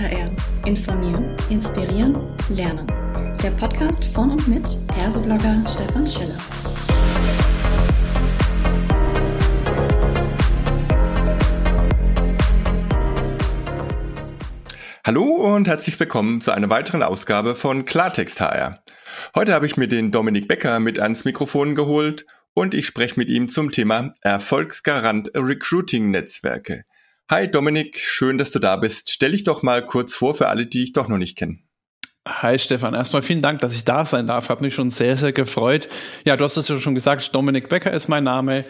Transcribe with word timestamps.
HR. 0.00 0.30
Informieren, 0.64 1.36
inspirieren, 1.50 2.16
lernen. 2.48 2.86
Der 3.42 3.50
Podcast 3.50 4.02
von 4.14 4.30
und 4.30 4.48
mit 4.48 4.64
Erseblogger 4.96 5.62
Stefan 5.68 6.06
Schiller. 6.08 6.38
Hallo 15.04 15.24
und 15.24 15.68
herzlich 15.68 16.00
willkommen 16.00 16.40
zu 16.40 16.52
einer 16.52 16.70
weiteren 16.70 17.02
Ausgabe 17.02 17.54
von 17.54 17.84
Klartext 17.84 18.40
HR. 18.40 18.82
Heute 19.34 19.52
habe 19.52 19.66
ich 19.66 19.76
mir 19.76 19.88
den 19.88 20.12
Dominik 20.12 20.48
Becker 20.48 20.80
mit 20.80 20.98
ans 20.98 21.26
Mikrofon 21.26 21.74
geholt 21.74 22.24
und 22.54 22.72
ich 22.72 22.86
spreche 22.86 23.20
mit 23.20 23.28
ihm 23.28 23.50
zum 23.50 23.70
Thema 23.70 24.14
Erfolgsgarant 24.22 25.30
Recruiting 25.34 26.10
Netzwerke. 26.10 26.84
Hi 27.32 27.48
Dominik, 27.48 27.96
schön, 28.00 28.38
dass 28.38 28.50
du 28.50 28.58
da 28.58 28.74
bist. 28.74 29.08
Stell 29.08 29.30
dich 29.30 29.44
doch 29.44 29.62
mal 29.62 29.86
kurz 29.86 30.12
vor 30.12 30.34
für 30.34 30.48
alle, 30.48 30.66
die 30.66 30.80
dich 30.80 30.92
doch 30.92 31.06
noch 31.06 31.16
nicht 31.16 31.38
kennen. 31.38 31.62
Hi 32.26 32.58
Stefan, 32.58 32.92
erstmal 32.92 33.22
vielen 33.22 33.40
Dank, 33.40 33.60
dass 33.60 33.72
ich 33.72 33.84
da 33.84 34.04
sein 34.04 34.26
darf. 34.26 34.48
Hat 34.48 34.60
mich 34.60 34.74
schon 34.74 34.90
sehr, 34.90 35.16
sehr 35.16 35.32
gefreut. 35.32 35.88
Ja, 36.24 36.36
du 36.36 36.42
hast 36.42 36.56
es 36.56 36.66
ja 36.66 36.80
schon 36.80 36.96
gesagt, 36.96 37.32
Dominik 37.32 37.68
Becker 37.68 37.92
ist 37.92 38.08
mein 38.08 38.24
Name. 38.24 38.64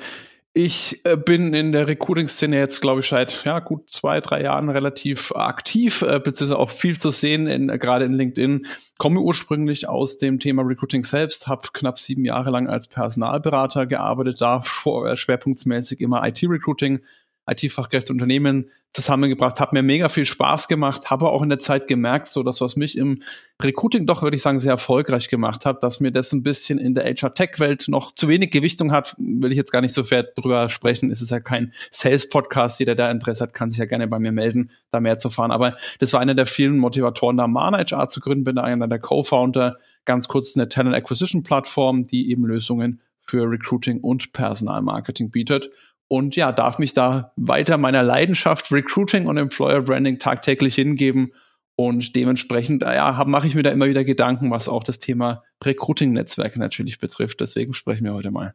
Ich 0.52 1.00
äh, 1.06 1.16
bin 1.16 1.54
in 1.54 1.72
der 1.72 1.88
Recruiting-Szene 1.88 2.58
jetzt, 2.58 2.82
glaube 2.82 3.00
ich, 3.00 3.08
seit 3.08 3.44
ja, 3.46 3.60
gut 3.60 3.88
zwei, 3.88 4.20
drei 4.20 4.42
Jahren 4.42 4.68
relativ 4.68 5.32
aktiv, 5.32 6.02
äh, 6.02 6.20
beziehungsweise 6.22 6.58
auch 6.58 6.68
viel 6.68 6.98
zu 6.98 7.12
sehen, 7.12 7.46
in, 7.46 7.70
äh, 7.70 7.78
gerade 7.78 8.04
in 8.04 8.12
LinkedIn. 8.12 8.66
Komme 8.98 9.20
ursprünglich 9.20 9.88
aus 9.88 10.18
dem 10.18 10.38
Thema 10.38 10.64
Recruiting 10.64 11.04
selbst, 11.04 11.46
habe 11.46 11.68
knapp 11.72 11.98
sieben 11.98 12.26
Jahre 12.26 12.50
lang 12.50 12.68
als 12.68 12.88
Personalberater 12.88 13.86
gearbeitet, 13.86 14.42
da 14.42 14.58
äh, 14.58 15.16
schwerpunktmäßig 15.16 16.02
immer 16.02 16.26
IT-Recruiting, 16.26 17.00
IT-Fachkräfte 17.46 18.12
Unternehmen 18.12 18.70
zusammengebracht, 18.92 19.60
hat 19.60 19.72
mir 19.72 19.82
mega 19.82 20.08
viel 20.08 20.24
Spaß 20.24 20.66
gemacht, 20.66 21.10
habe 21.10 21.28
auch 21.28 21.42
in 21.42 21.48
der 21.48 21.60
Zeit 21.60 21.86
gemerkt, 21.86 22.28
so 22.28 22.42
das, 22.42 22.60
was 22.60 22.74
mich 22.74 22.98
im 22.98 23.22
Recruiting 23.62 24.04
doch, 24.04 24.22
würde 24.22 24.36
ich 24.36 24.42
sagen, 24.42 24.58
sehr 24.58 24.72
erfolgreich 24.72 25.28
gemacht 25.28 25.64
hat, 25.64 25.84
dass 25.84 26.00
mir 26.00 26.10
das 26.10 26.32
ein 26.32 26.42
bisschen 26.42 26.78
in 26.78 26.94
der 26.94 27.04
HR-Tech-Welt 27.04 27.86
noch 27.86 28.12
zu 28.12 28.26
wenig 28.26 28.50
Gewichtung 28.50 28.90
hat, 28.90 29.14
will 29.18 29.52
ich 29.52 29.56
jetzt 29.56 29.70
gar 29.70 29.80
nicht 29.80 29.94
so 29.94 30.02
fair 30.02 30.24
drüber 30.24 30.68
sprechen, 30.68 31.12
es 31.12 31.22
ist 31.22 31.30
ja 31.30 31.38
kein 31.38 31.72
Sales-Podcast, 31.92 32.80
jeder, 32.80 32.96
der 32.96 33.12
Interesse 33.12 33.44
hat, 33.44 33.54
kann 33.54 33.70
sich 33.70 33.78
ja 33.78 33.84
gerne 33.84 34.08
bei 34.08 34.18
mir 34.18 34.32
melden, 34.32 34.70
da 34.90 34.98
mehr 34.98 35.18
zu 35.18 35.30
fahren, 35.30 35.52
aber 35.52 35.76
das 36.00 36.12
war 36.12 36.20
einer 36.20 36.34
der 36.34 36.46
vielen 36.46 36.78
Motivatoren, 36.78 37.36
da 37.36 37.46
Mana 37.46 37.78
HR 37.78 38.08
zu 38.08 38.20
gründen, 38.20 38.42
bin 38.42 38.58
einer 38.58 38.88
der 38.88 38.98
Co-Founder, 38.98 39.76
ganz 40.04 40.26
kurz 40.26 40.56
eine 40.56 40.68
Talent 40.68 40.96
Acquisition 40.96 41.44
Plattform, 41.44 42.06
die 42.06 42.30
eben 42.30 42.44
Lösungen 42.44 43.00
für 43.20 43.48
Recruiting 43.48 44.00
und 44.00 44.32
Personalmarketing 44.32 45.30
bietet 45.30 45.70
und 46.12 46.34
ja, 46.34 46.50
darf 46.50 46.80
mich 46.80 46.92
da 46.92 47.32
weiter 47.36 47.78
meiner 47.78 48.02
Leidenschaft 48.02 48.72
Recruiting 48.72 49.26
und 49.26 49.36
Employer 49.36 49.80
Branding 49.80 50.18
tagtäglich 50.18 50.74
hingeben. 50.74 51.32
Und 51.76 52.16
dementsprechend, 52.16 52.82
ja, 52.82 53.24
mache 53.28 53.46
ich 53.46 53.54
mir 53.54 53.62
da 53.62 53.70
immer 53.70 53.86
wieder 53.86 54.02
Gedanken, 54.02 54.50
was 54.50 54.68
auch 54.68 54.82
das 54.82 54.98
Thema 54.98 55.44
Recruiting-Netzwerke 55.64 56.58
natürlich 56.58 56.98
betrifft. 56.98 57.40
Deswegen 57.40 57.74
sprechen 57.74 58.04
wir 58.04 58.12
heute 58.12 58.32
mal. 58.32 58.54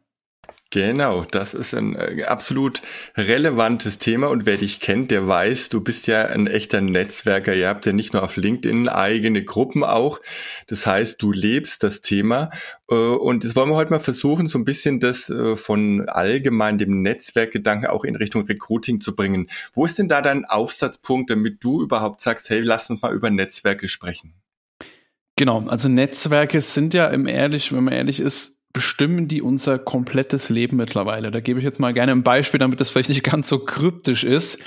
Genau, 0.70 1.24
das 1.24 1.54
ist 1.54 1.74
ein 1.74 1.94
äh, 1.94 2.24
absolut 2.24 2.82
relevantes 3.16 3.98
Thema 3.98 4.26
und 4.26 4.46
wer 4.46 4.56
dich 4.56 4.80
kennt, 4.80 5.12
der 5.12 5.26
weiß, 5.26 5.68
du 5.68 5.80
bist 5.80 6.08
ja 6.08 6.26
ein 6.26 6.48
echter 6.48 6.80
Netzwerker. 6.80 7.54
Ihr 7.54 7.68
habt 7.68 7.86
ja 7.86 7.92
nicht 7.92 8.12
nur 8.12 8.24
auf 8.24 8.36
LinkedIn 8.36 8.88
eigene 8.88 9.44
Gruppen 9.44 9.84
auch. 9.84 10.20
Das 10.66 10.84
heißt, 10.84 11.22
du 11.22 11.30
lebst 11.30 11.84
das 11.84 12.00
Thema 12.00 12.50
äh, 12.90 12.94
und 12.94 13.44
das 13.44 13.54
wollen 13.54 13.70
wir 13.70 13.76
heute 13.76 13.92
mal 13.92 14.00
versuchen, 14.00 14.48
so 14.48 14.58
ein 14.58 14.64
bisschen 14.64 14.98
das 14.98 15.30
äh, 15.30 15.54
von 15.54 16.08
allgemein 16.08 16.78
dem 16.78 17.00
Netzwerkgedanken 17.00 17.88
auch 17.88 18.04
in 18.04 18.16
Richtung 18.16 18.44
Recruiting 18.44 19.00
zu 19.00 19.14
bringen. 19.14 19.48
Wo 19.72 19.86
ist 19.86 19.98
denn 19.98 20.08
da 20.08 20.20
dein 20.20 20.44
Aufsatzpunkt, 20.44 21.30
damit 21.30 21.62
du 21.62 21.80
überhaupt 21.80 22.20
sagst, 22.20 22.50
hey, 22.50 22.60
lass 22.60 22.90
uns 22.90 23.02
mal 23.02 23.14
über 23.14 23.30
Netzwerke 23.30 23.86
sprechen? 23.86 24.34
Genau, 25.36 25.60
also 25.68 25.88
Netzwerke 25.88 26.60
sind 26.60 26.92
ja 26.92 27.06
im 27.08 27.26
ehrlich, 27.26 27.72
wenn 27.72 27.84
man 27.84 27.94
ehrlich 27.94 28.20
ist, 28.20 28.55
bestimmen 28.76 29.26
die 29.26 29.40
unser 29.40 29.78
komplettes 29.78 30.50
Leben 30.50 30.76
mittlerweile. 30.76 31.30
Da 31.30 31.40
gebe 31.40 31.58
ich 31.58 31.64
jetzt 31.64 31.80
mal 31.80 31.94
gerne 31.94 32.12
ein 32.12 32.22
Beispiel, 32.22 32.60
damit 32.60 32.78
das 32.78 32.90
vielleicht 32.90 33.08
nicht 33.08 33.24
ganz 33.24 33.48
so 33.48 33.58
kryptisch 33.58 34.22
ist. 34.22 34.62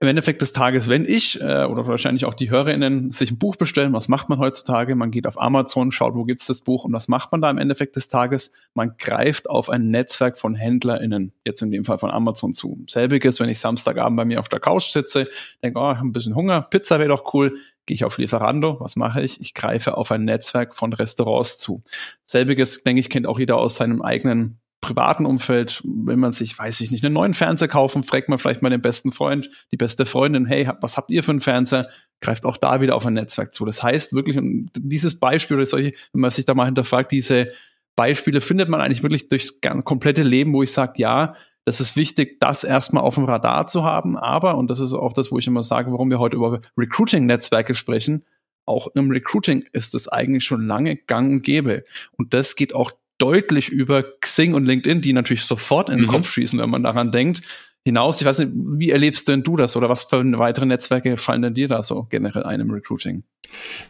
Im 0.00 0.08
Endeffekt 0.08 0.40
des 0.40 0.54
Tages, 0.54 0.88
wenn 0.88 1.04
ich 1.04 1.38
äh, 1.42 1.64
oder 1.64 1.86
wahrscheinlich 1.86 2.24
auch 2.24 2.32
die 2.32 2.48
HörerInnen 2.48 3.12
sich 3.12 3.30
ein 3.30 3.38
Buch 3.38 3.56
bestellen, 3.56 3.92
was 3.92 4.08
macht 4.08 4.30
man 4.30 4.38
heutzutage? 4.38 4.94
Man 4.94 5.10
geht 5.10 5.26
auf 5.26 5.38
Amazon, 5.38 5.92
schaut, 5.92 6.14
wo 6.14 6.24
gibt's 6.24 6.46
das 6.46 6.62
Buch 6.62 6.86
und 6.86 6.94
was 6.94 7.06
macht 7.06 7.32
man 7.32 7.42
da 7.42 7.50
im 7.50 7.58
Endeffekt 7.58 7.96
des 7.96 8.08
Tages? 8.08 8.54
Man 8.72 8.96
greift 8.96 9.50
auf 9.50 9.68
ein 9.68 9.90
Netzwerk 9.90 10.38
von 10.38 10.54
HändlerInnen, 10.54 11.34
jetzt 11.44 11.60
in 11.60 11.70
dem 11.70 11.84
Fall 11.84 11.98
von 11.98 12.10
Amazon 12.10 12.54
zu. 12.54 12.82
Selbiges, 12.88 13.40
wenn 13.40 13.50
ich 13.50 13.58
Samstagabend 13.58 14.16
bei 14.16 14.24
mir 14.24 14.40
auf 14.40 14.48
der 14.48 14.60
Couch 14.60 14.90
sitze, 14.90 15.28
denke, 15.62 15.78
oh, 15.78 15.92
ich 15.92 15.98
habe 15.98 16.08
ein 16.08 16.12
bisschen 16.12 16.34
Hunger, 16.34 16.62
Pizza 16.62 16.98
wäre 16.98 17.10
doch 17.10 17.34
cool, 17.34 17.58
gehe 17.86 17.94
ich 17.94 18.04
auf 18.04 18.18
Lieferando, 18.18 18.78
was 18.80 18.96
mache 18.96 19.22
ich? 19.22 19.40
Ich 19.40 19.54
greife 19.54 19.96
auf 19.96 20.10
ein 20.10 20.24
Netzwerk 20.24 20.74
von 20.74 20.92
Restaurants 20.92 21.58
zu. 21.58 21.82
Selbiges, 22.24 22.82
denke 22.82 23.00
ich, 23.00 23.10
kennt 23.10 23.26
auch 23.26 23.38
jeder 23.38 23.56
aus 23.56 23.76
seinem 23.76 24.02
eigenen 24.02 24.58
privaten 24.80 25.24
Umfeld, 25.24 25.80
wenn 25.84 26.18
man 26.18 26.32
sich, 26.32 26.58
weiß 26.58 26.82
ich 26.82 26.90
nicht, 26.90 27.02
einen 27.04 27.14
neuen 27.14 27.32
Fernseher 27.32 27.68
kaufen, 27.68 28.02
fragt 28.02 28.28
man 28.28 28.38
vielleicht 28.38 28.60
mal 28.60 28.68
den 28.68 28.82
besten 28.82 29.12
Freund, 29.12 29.48
die 29.72 29.78
beste 29.78 30.04
Freundin, 30.04 30.44
hey, 30.44 30.68
was 30.82 30.98
habt 30.98 31.10
ihr 31.10 31.22
für 31.22 31.30
einen 31.30 31.40
Fernseher? 31.40 31.88
Greift 32.20 32.44
auch 32.44 32.58
da 32.58 32.82
wieder 32.82 32.94
auf 32.94 33.06
ein 33.06 33.14
Netzwerk 33.14 33.52
zu. 33.52 33.64
Das 33.64 33.82
heißt 33.82 34.12
wirklich, 34.12 34.38
dieses 34.76 35.18
Beispiel 35.18 35.56
oder 35.56 35.64
solche, 35.64 35.92
wenn 36.12 36.20
man 36.20 36.30
sich 36.30 36.44
da 36.44 36.52
mal 36.52 36.66
hinterfragt, 36.66 37.12
diese 37.12 37.48
Beispiele 37.96 38.42
findet 38.42 38.68
man 38.68 38.82
eigentlich 38.82 39.02
wirklich 39.02 39.28
durchs 39.30 39.58
komplette 39.84 40.22
Leben, 40.22 40.52
wo 40.52 40.62
ich 40.62 40.72
sage, 40.72 40.94
ja, 40.96 41.34
das 41.64 41.80
ist 41.80 41.96
wichtig, 41.96 42.40
das 42.40 42.64
erstmal 42.64 43.02
auf 43.02 43.14
dem 43.14 43.24
Radar 43.24 43.66
zu 43.66 43.84
haben. 43.84 44.16
Aber, 44.16 44.56
und 44.56 44.68
das 44.68 44.80
ist 44.80 44.92
auch 44.92 45.12
das, 45.12 45.32
wo 45.32 45.38
ich 45.38 45.46
immer 45.46 45.62
sage, 45.62 45.90
warum 45.90 46.10
wir 46.10 46.18
heute 46.18 46.36
über 46.36 46.60
Recruiting-Netzwerke 46.76 47.74
sprechen, 47.74 48.24
auch 48.66 48.88
im 48.94 49.10
Recruiting 49.10 49.64
ist 49.72 49.94
es 49.94 50.08
eigentlich 50.08 50.44
schon 50.44 50.66
lange 50.66 50.96
gang 50.96 51.32
und 51.32 51.42
gäbe. 51.42 51.84
Und 52.16 52.34
das 52.34 52.56
geht 52.56 52.74
auch 52.74 52.92
deutlich 53.18 53.68
über 53.68 54.02
Xing 54.20 54.54
und 54.54 54.64
LinkedIn, 54.64 55.00
die 55.00 55.12
natürlich 55.12 55.44
sofort 55.44 55.88
in 55.88 55.98
den 55.98 56.06
mhm. 56.06 56.10
Kopf 56.10 56.30
schießen, 56.30 56.58
wenn 56.58 56.70
man 56.70 56.82
daran 56.82 57.12
denkt 57.12 57.42
hinaus. 57.84 58.20
Ich 58.20 58.26
weiß 58.26 58.38
nicht, 58.38 58.52
wie 58.54 58.90
erlebst 58.90 59.28
denn 59.28 59.42
du 59.42 59.56
das 59.56 59.76
oder 59.76 59.90
was 59.90 60.04
für 60.04 60.24
weitere 60.38 60.64
Netzwerke 60.64 61.16
fallen 61.18 61.42
denn 61.42 61.54
dir 61.54 61.68
da 61.68 61.82
so 61.82 62.06
generell 62.08 62.42
ein 62.42 62.60
im 62.60 62.70
Recruiting? 62.70 63.24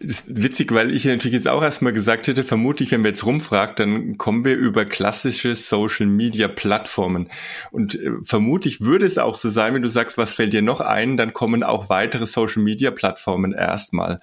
Das 0.01 0.23
ist 0.23 0.43
witzig, 0.43 0.73
weil 0.73 0.91
ich 0.91 1.05
natürlich 1.05 1.35
jetzt 1.35 1.49
auch 1.49 1.63
erstmal 1.63 1.93
gesagt 1.93 2.27
hätte, 2.27 2.43
vermutlich, 2.43 2.91
wenn 2.91 3.05
wir 3.05 3.11
jetzt 3.11 3.25
rumfragt, 3.25 3.79
dann 3.79 4.19
kommen 4.19 4.45
wir 4.45 4.57
über 4.57 4.85
klassische 4.85 5.55
Social 5.55 6.07
Media 6.07 6.49
Plattformen. 6.49 7.29
Und 7.71 7.95
äh, 7.95 8.11
vermutlich 8.23 8.81
würde 8.81 9.07
es 9.07 9.17
auch 9.17 9.37
so 9.37 9.49
sein, 9.49 9.75
wenn 9.75 9.83
du 9.83 9.89
sagst, 9.89 10.19
was 10.19 10.35
fällt 10.35 10.53
dir 10.53 10.63
noch 10.63 10.81
ein, 10.81 11.17
dann 11.17 11.33
kommen 11.33 11.63
auch 11.63 11.89
weitere 11.89 12.27
Social 12.27 12.63
Media 12.63 12.91
Plattformen 12.91 13.53
erstmal. 13.53 14.21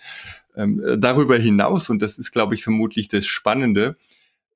Ähm, 0.56 0.84
darüber 1.00 1.38
hinaus, 1.38 1.90
und 1.90 2.02
das 2.02 2.20
ist, 2.20 2.32
glaube 2.32 2.56
ich, 2.56 2.64
vermutlich 2.64 3.08
das 3.08 3.26
Spannende, 3.26 3.96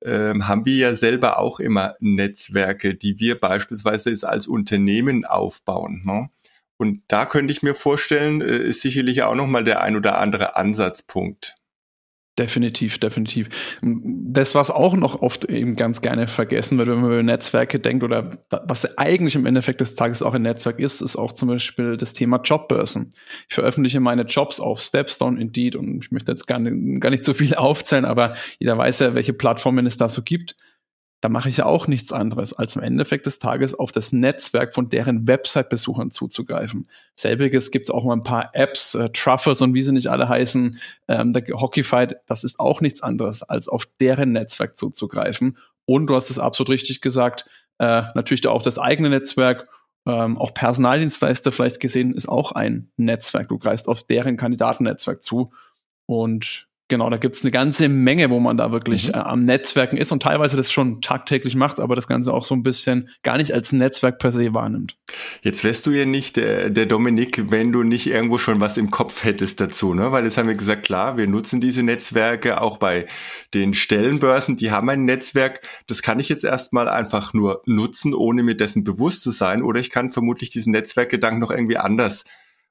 ähm, 0.04 0.46
haben 0.48 0.64
wir 0.64 0.76
ja 0.76 0.94
selber 0.94 1.38
auch 1.38 1.60
immer 1.60 1.94
Netzwerke, 2.00 2.94
die 2.94 3.18
wir 3.18 3.38
beispielsweise 3.38 4.10
jetzt 4.10 4.24
als 4.24 4.46
Unternehmen 4.46 5.24
aufbauen. 5.24 6.02
Ne? 6.04 6.30
Und 6.76 7.02
da 7.08 7.26
könnte 7.26 7.52
ich 7.52 7.62
mir 7.62 7.74
vorstellen, 7.74 8.40
äh, 8.40 8.58
ist 8.58 8.82
sicherlich 8.82 9.22
auch 9.22 9.34
nochmal 9.34 9.64
der 9.64 9.82
ein 9.82 9.96
oder 9.96 10.18
andere 10.18 10.56
Ansatzpunkt. 10.56 11.56
Definitiv, 12.38 12.98
definitiv. 12.98 13.48
Das, 13.80 14.54
was 14.54 14.70
auch 14.70 14.94
noch 14.94 15.22
oft 15.22 15.46
eben 15.46 15.74
ganz 15.74 16.02
gerne 16.02 16.28
vergessen 16.28 16.76
wird, 16.76 16.88
wenn 16.88 17.00
man 17.00 17.10
über 17.10 17.22
Netzwerke 17.22 17.80
denkt 17.80 18.04
oder 18.04 18.30
was 18.50 18.98
eigentlich 18.98 19.34
im 19.36 19.46
Endeffekt 19.46 19.80
des 19.80 19.94
Tages 19.94 20.22
auch 20.22 20.34
ein 20.34 20.42
Netzwerk 20.42 20.78
ist, 20.78 21.00
ist 21.00 21.16
auch 21.16 21.32
zum 21.32 21.48
Beispiel 21.48 21.96
das 21.96 22.12
Thema 22.12 22.38
Jobbörsen. 22.44 23.10
Ich 23.48 23.54
veröffentliche 23.54 24.00
meine 24.00 24.22
Jobs 24.22 24.60
auf 24.60 24.80
Stepstone, 24.82 25.40
Indeed 25.40 25.76
und 25.76 26.04
ich 26.04 26.12
möchte 26.12 26.30
jetzt 26.30 26.46
gar 26.46 26.58
nicht, 26.58 27.00
gar 27.00 27.08
nicht 27.08 27.24
so 27.24 27.32
viel 27.32 27.54
aufzählen, 27.56 28.04
aber 28.04 28.36
jeder 28.58 28.76
weiß 28.76 28.98
ja, 28.98 29.14
welche 29.14 29.32
Plattformen 29.32 29.86
es 29.86 29.96
da 29.96 30.10
so 30.10 30.22
gibt 30.22 30.56
da 31.20 31.28
mache 31.28 31.48
ich 31.48 31.56
ja 31.56 31.64
auch 31.64 31.86
nichts 31.86 32.12
anderes, 32.12 32.52
als 32.52 32.76
im 32.76 32.82
Endeffekt 32.82 33.26
des 33.26 33.38
Tages 33.38 33.74
auf 33.74 33.90
das 33.90 34.12
Netzwerk 34.12 34.74
von 34.74 34.90
deren 34.90 35.26
Website-Besuchern 35.26 36.10
zuzugreifen. 36.10 36.88
Selbiges 37.14 37.70
gibt 37.70 37.86
es 37.86 37.90
auch 37.90 38.04
mal 38.04 38.14
ein 38.14 38.22
paar 38.22 38.50
Apps, 38.52 38.94
äh, 38.94 39.08
Truffers 39.10 39.62
und 39.62 39.74
wie 39.74 39.82
sie 39.82 39.92
nicht 39.92 40.08
alle 40.08 40.28
heißen, 40.28 40.78
ähm, 41.08 41.32
der 41.32 41.42
Hockeyfight, 41.58 42.16
das 42.26 42.44
ist 42.44 42.60
auch 42.60 42.80
nichts 42.80 43.02
anderes, 43.02 43.42
als 43.42 43.68
auf 43.68 43.86
deren 44.00 44.32
Netzwerk 44.32 44.76
zuzugreifen. 44.76 45.56
Und 45.86 46.08
du 46.08 46.14
hast 46.14 46.30
es 46.30 46.38
absolut 46.38 46.70
richtig 46.70 47.00
gesagt, 47.00 47.48
äh, 47.78 48.02
natürlich 48.14 48.46
auch 48.46 48.62
das 48.62 48.78
eigene 48.78 49.08
Netzwerk, 49.08 49.68
ähm, 50.06 50.38
auch 50.38 50.54
Personaldienstleister 50.54 51.50
vielleicht 51.50 51.80
gesehen, 51.80 52.14
ist 52.14 52.28
auch 52.28 52.52
ein 52.52 52.90
Netzwerk. 52.96 53.48
Du 53.48 53.58
greifst 53.58 53.88
auf 53.88 54.04
deren 54.04 54.36
Kandidatennetzwerk 54.36 55.20
zu. 55.22 55.52
Und 56.06 56.65
Genau, 56.88 57.10
da 57.10 57.16
gibt's 57.16 57.42
eine 57.42 57.50
ganze 57.50 57.88
Menge, 57.88 58.30
wo 58.30 58.38
man 58.38 58.56
da 58.56 58.70
wirklich 58.70 59.08
mhm. 59.08 59.14
äh, 59.14 59.18
am 59.18 59.44
Netzwerken 59.44 59.96
ist 59.96 60.12
und 60.12 60.22
teilweise 60.22 60.56
das 60.56 60.70
schon 60.70 61.00
tagtäglich 61.00 61.56
macht, 61.56 61.80
aber 61.80 61.96
das 61.96 62.06
Ganze 62.06 62.32
auch 62.32 62.44
so 62.44 62.54
ein 62.54 62.62
bisschen 62.62 63.08
gar 63.24 63.38
nicht 63.38 63.52
als 63.52 63.72
Netzwerk 63.72 64.20
per 64.20 64.30
se 64.30 64.54
wahrnimmt. 64.54 64.96
Jetzt 65.42 65.64
wärst 65.64 65.86
du 65.86 65.90
ja 65.90 66.04
nicht 66.04 66.36
der, 66.36 66.70
der 66.70 66.86
Dominik, 66.86 67.50
wenn 67.50 67.72
du 67.72 67.82
nicht 67.82 68.06
irgendwo 68.06 68.38
schon 68.38 68.60
was 68.60 68.76
im 68.76 68.92
Kopf 68.92 69.24
hättest 69.24 69.60
dazu, 69.60 69.94
ne? 69.94 70.12
Weil 70.12 70.24
jetzt 70.24 70.38
haben 70.38 70.46
wir 70.46 70.54
gesagt, 70.54 70.84
klar, 70.84 71.16
wir 71.16 71.26
nutzen 71.26 71.60
diese 71.60 71.82
Netzwerke 71.82 72.60
auch 72.60 72.78
bei 72.78 73.06
den 73.52 73.74
Stellenbörsen, 73.74 74.56
die 74.56 74.70
haben 74.70 74.88
ein 74.88 75.04
Netzwerk. 75.04 75.66
Das 75.88 76.02
kann 76.02 76.20
ich 76.20 76.28
jetzt 76.28 76.44
erstmal 76.44 76.88
einfach 76.88 77.34
nur 77.34 77.62
nutzen, 77.66 78.14
ohne 78.14 78.44
mir 78.44 78.56
dessen 78.56 78.84
bewusst 78.84 79.22
zu 79.22 79.32
sein, 79.32 79.62
oder 79.62 79.80
ich 79.80 79.90
kann 79.90 80.12
vermutlich 80.12 80.50
diesen 80.50 80.70
Netzwerkgedanken 80.70 81.40
noch 81.40 81.50
irgendwie 81.50 81.78
anders 81.78 82.22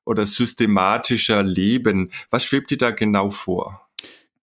oder 0.06 0.26
systematischer 0.26 1.44
leben. 1.44 2.12
Was 2.30 2.46
schwebt 2.46 2.72
dir 2.72 2.78
da 2.78 2.92
genau 2.92 3.30
vor? 3.30 3.85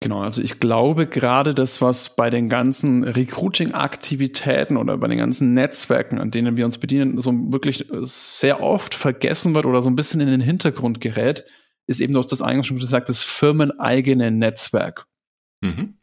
Genau, 0.03 0.21
also 0.21 0.42
ich 0.42 0.59
glaube 0.59 1.06
gerade 1.06 1.53
das, 1.53 1.80
was 1.80 2.15
bei 2.15 2.31
den 2.31 2.50
ganzen 2.50 3.03
Recruiting-Aktivitäten 3.03 4.77
oder 4.77 4.98
bei 4.98 5.07
den 5.07 5.19
ganzen 5.19 5.53
Netzwerken, 5.53 6.18
an 6.18 6.31
denen 6.31 6.57
wir 6.57 6.65
uns 6.65 6.80
bedienen, 6.80 7.21
so 7.21 7.31
wirklich 7.51 7.86
sehr 8.01 8.63
oft 8.63 8.95
vergessen 8.95 9.53
wird 9.53 9.68
oder 9.68 9.83
so 9.83 9.92
ein 9.92 9.95
bisschen 9.95 10.19
in 10.19 10.27
den 10.27 10.42
Hintergrund 10.42 11.01
gerät, 11.01 11.45
ist 11.86 12.01
eben, 12.01 12.13
du 12.13 12.19
hast 12.19 12.31
das 12.31 12.42
eingangs 12.42 12.65
schon 12.65 12.80
gesagt, 12.80 13.09
das 13.09 13.21
firmeneigene 13.21 14.31
Netzwerk. 14.31 15.06
Mhm. 15.62 16.00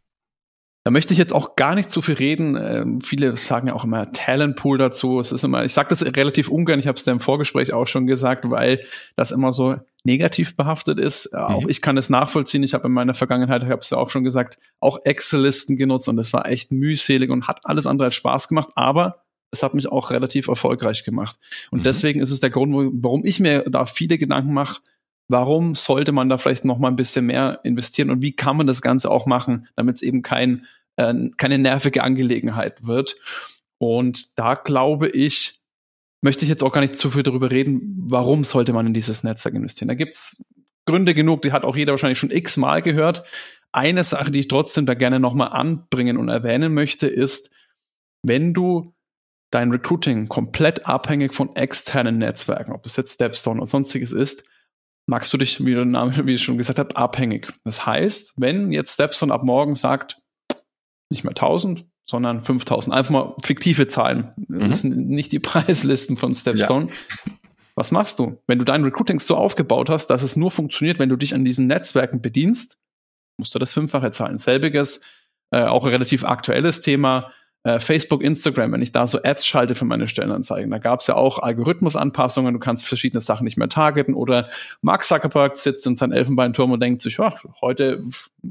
Da 0.85 0.91
möchte 0.91 1.13
ich 1.13 1.19
jetzt 1.19 1.35
auch 1.35 1.57
gar 1.57 1.75
nicht 1.75 1.91
zu 1.91 2.01
viel 2.01 2.15
reden. 2.15 2.57
Ähm, 2.57 3.01
viele 3.01 3.37
sagen 3.37 3.69
ja 3.69 3.75
auch 3.75 3.85
immer 3.85 4.11
Talentpool 4.13 4.79
dazu. 4.79 5.21
Es 5.21 5.33
ist 5.33 5.45
immer, 5.45 5.65
ich 5.65 5.75
sage 5.75 5.91
das 5.91 6.05
relativ 6.05 6.49
ungern, 6.49 6.81
ich 6.81 6.87
habe 6.87 6.97
es 6.97 7.05
da 7.05 7.13
im 7.13 7.21
Vorgespräch 7.21 7.73
auch 7.73 7.87
schon 7.87 8.07
gesagt, 8.07 8.49
weil 8.49 8.81
das 9.17 9.33
immer 9.33 9.53
so 9.53 9.77
negativ 10.05 10.57
behaftet 10.57 10.99
ist. 10.99 11.33
Mhm. 11.33 11.39
Auch 11.39 11.67
ich 11.67 11.83
kann 11.83 11.97
es 11.97 12.09
nachvollziehen. 12.09 12.63
Ich 12.63 12.75
habe 12.75 12.87
in 12.87 12.93
meiner 12.93 13.15
Vergangenheit, 13.15 13.63
ich 13.63 13.69
habe 13.69 13.81
es 13.81 13.91
ja 13.91 13.99
auch 13.99 14.11
schon 14.11 14.25
gesagt, 14.25 14.59
auch 14.81 15.01
Excel-Listen 15.05 15.77
genutzt 15.77 16.09
und 16.09 16.17
das 16.17 16.33
war 16.33 16.49
echt 16.49 16.73
mühselig 16.73 17.31
und 17.31 17.49
hat 17.49 17.61
alles 17.65 17.87
andere 17.87 18.07
als 18.07 18.15
Spaß 18.15 18.49
gemacht, 18.49 18.71
aber 18.75 19.25
es 19.51 19.63
hat 19.63 19.75
mich 19.75 19.91
auch 19.91 20.11
relativ 20.11 20.49
erfolgreich 20.49 21.05
gemacht. 21.05 21.39
Und 21.71 21.81
mhm. 21.81 21.85
deswegen 21.85 22.21
ist 22.21 22.31
es 22.31 22.41
der 22.41 22.51
Grund, 22.51 22.75
warum 23.03 23.25
ich 23.25 23.41
mir 23.41 23.65
da 23.69 23.87
viele 23.87 24.19
Gedanken 24.19 24.53
mache, 24.53 24.81
warum 25.29 25.75
sollte 25.75 26.13
man 26.13 26.29
da 26.29 26.39
vielleicht 26.39 26.65
noch 26.65 26.79
mal 26.79 26.89
ein 26.89 26.97
bisschen 26.97 27.27
mehr 27.27 27.61
investieren 27.63 28.11
und 28.11 28.23
wie 28.23 28.35
kann 28.35 28.57
man 28.57 28.67
das 28.67 28.83
Ganze 28.83 29.11
auch 29.11 29.27
machen, 29.27 29.69
damit 29.77 29.97
es 29.97 30.03
eben 30.03 30.23
kein 30.23 30.67
äh, 30.97 31.15
keine 31.37 31.59
nervige 31.59 32.03
Angelegenheit 32.03 32.87
wird. 32.87 33.17
Und 33.79 34.39
da 34.39 34.55
glaube 34.55 35.09
ich, 35.09 35.61
möchte 36.23 36.45
ich 36.45 36.49
jetzt 36.49 36.65
auch 36.65 36.73
gar 36.73 36.81
nicht 36.81 36.97
zu 36.97 37.11
viel 37.11 37.23
darüber 37.23 37.51
reden, 37.51 38.05
warum 38.09 38.45
sollte 38.45 38.73
man 38.73 38.87
in 38.87 38.95
dieses 38.95 39.23
Netzwerk 39.23 39.55
investieren. 39.55 39.89
Da 39.89 39.95
gibt 39.95 40.15
es 40.15 40.43
Gründe 40.87 41.15
genug, 41.15 41.43
die 41.43 41.53
hat 41.53 41.65
auch 41.65 41.77
jeder 41.77 41.93
wahrscheinlich 41.93 42.19
schon 42.19 42.31
x-mal 42.31 42.83
gehört. 42.83 43.23
Eine 43.73 44.03
Sache, 44.03 44.31
die 44.31 44.41
ich 44.41 44.49
trotzdem 44.49 44.87
da 44.87 44.95
gerne 44.95 45.21
nochmal 45.21 45.51
anbringen 45.51 46.17
und 46.17 46.29
erwähnen 46.29 46.75
möchte, 46.75 47.07
ist, 47.07 47.51
wenn 48.23 48.55
du 48.55 48.95
dein 49.51 49.71
Recruiting 49.71 50.29
komplett 50.29 50.87
abhängig 50.87 51.35
von 51.35 51.55
externen 51.55 52.19
Netzwerken, 52.19 52.73
ob 52.73 52.83
das 52.83 52.97
jetzt 52.97 53.15
Stepstone 53.15 53.61
oder 53.61 53.67
sonstiges 53.67 54.13
ist, 54.13 54.45
machst 55.09 55.33
du 55.33 55.39
dich, 55.39 55.65
wie 55.65 55.75
der 55.75 55.87
Name, 55.87 56.27
wie 56.27 56.35
ich 56.35 56.43
schon 56.43 56.59
gesagt 56.59 56.79
habe, 56.79 56.95
abhängig. 56.95 57.49
Das 57.65 57.87
heißt, 57.87 58.35
wenn 58.37 58.71
jetzt 58.71 58.95
Stepstone 58.95 59.33
ab 59.33 59.43
morgen 59.43 59.75
sagt, 59.75 60.21
nicht 61.11 61.25
mehr 61.25 61.31
1000, 61.31 61.87
sondern 62.05 62.43
5000. 62.43 62.95
Einfach 62.95 63.11
mal 63.11 63.35
fiktive 63.43 63.89
Zahlen. 63.89 64.33
Mhm. 64.49 64.71
Das 64.71 64.83
sind 64.83 65.09
nicht 65.09 65.33
die 65.33 65.39
Preislisten 65.41 66.17
von 66.17 66.35
Stepstone. 66.35 66.89
Ja. 66.89 67.33
Was 67.75 67.91
machst 67.91 68.19
du? 68.19 68.43
Wenn 68.47 68.59
du 68.59 68.65
dein 68.65 68.85
Recruiting 68.85 69.19
so 69.19 69.37
aufgebaut 69.37 69.89
hast, 69.89 70.09
dass 70.09 70.23
es 70.23 70.37
nur 70.37 70.51
funktioniert, 70.51 70.99
wenn 70.99 71.09
du 71.09 71.17
dich 71.17 71.35
an 71.35 71.45
diesen 71.45 71.67
Netzwerken 71.67 72.21
bedienst, 72.21 72.77
musst 73.39 73.55
du 73.55 73.59
das 73.59 73.73
Fünffache 73.73 74.11
zahlen. 74.11 74.39
Selbiges, 74.39 75.01
äh, 75.51 75.63
auch 75.63 75.85
ein 75.85 75.91
relativ 75.91 76.25
aktuelles 76.25 76.83
Thema, 76.83 77.33
äh, 77.65 77.81
Facebook, 77.81 78.23
Instagram, 78.23 78.73
wenn 78.73 78.83
ich 78.83 78.93
da 78.93 79.07
so 79.07 79.23
Ads 79.23 79.47
schalte 79.47 79.75
für 79.75 79.85
meine 79.85 80.09
Stellenanzeigen, 80.09 80.71
da 80.71 80.79
gab 80.79 81.01
es 81.01 81.07
ja 81.07 81.17
auch 81.17 81.39
Algorithmusanpassungen, 81.39 82.55
du 82.55 82.61
kannst 82.61 82.87
verschiedene 82.87 83.21
Sachen 83.21 83.45
nicht 83.45 83.57
mehr 83.57 83.69
targeten 83.69 84.15
oder 84.15 84.49
Mark 84.81 85.05
Zuckerberg 85.05 85.57
sitzt 85.57 85.87
in 85.87 85.97
seinem 85.97 86.13
Elfenbeinturm 86.13 86.71
und 86.71 86.81
denkt 86.81 87.03
sich, 87.03 87.19
ja, 87.19 87.35
heute, 87.61 88.01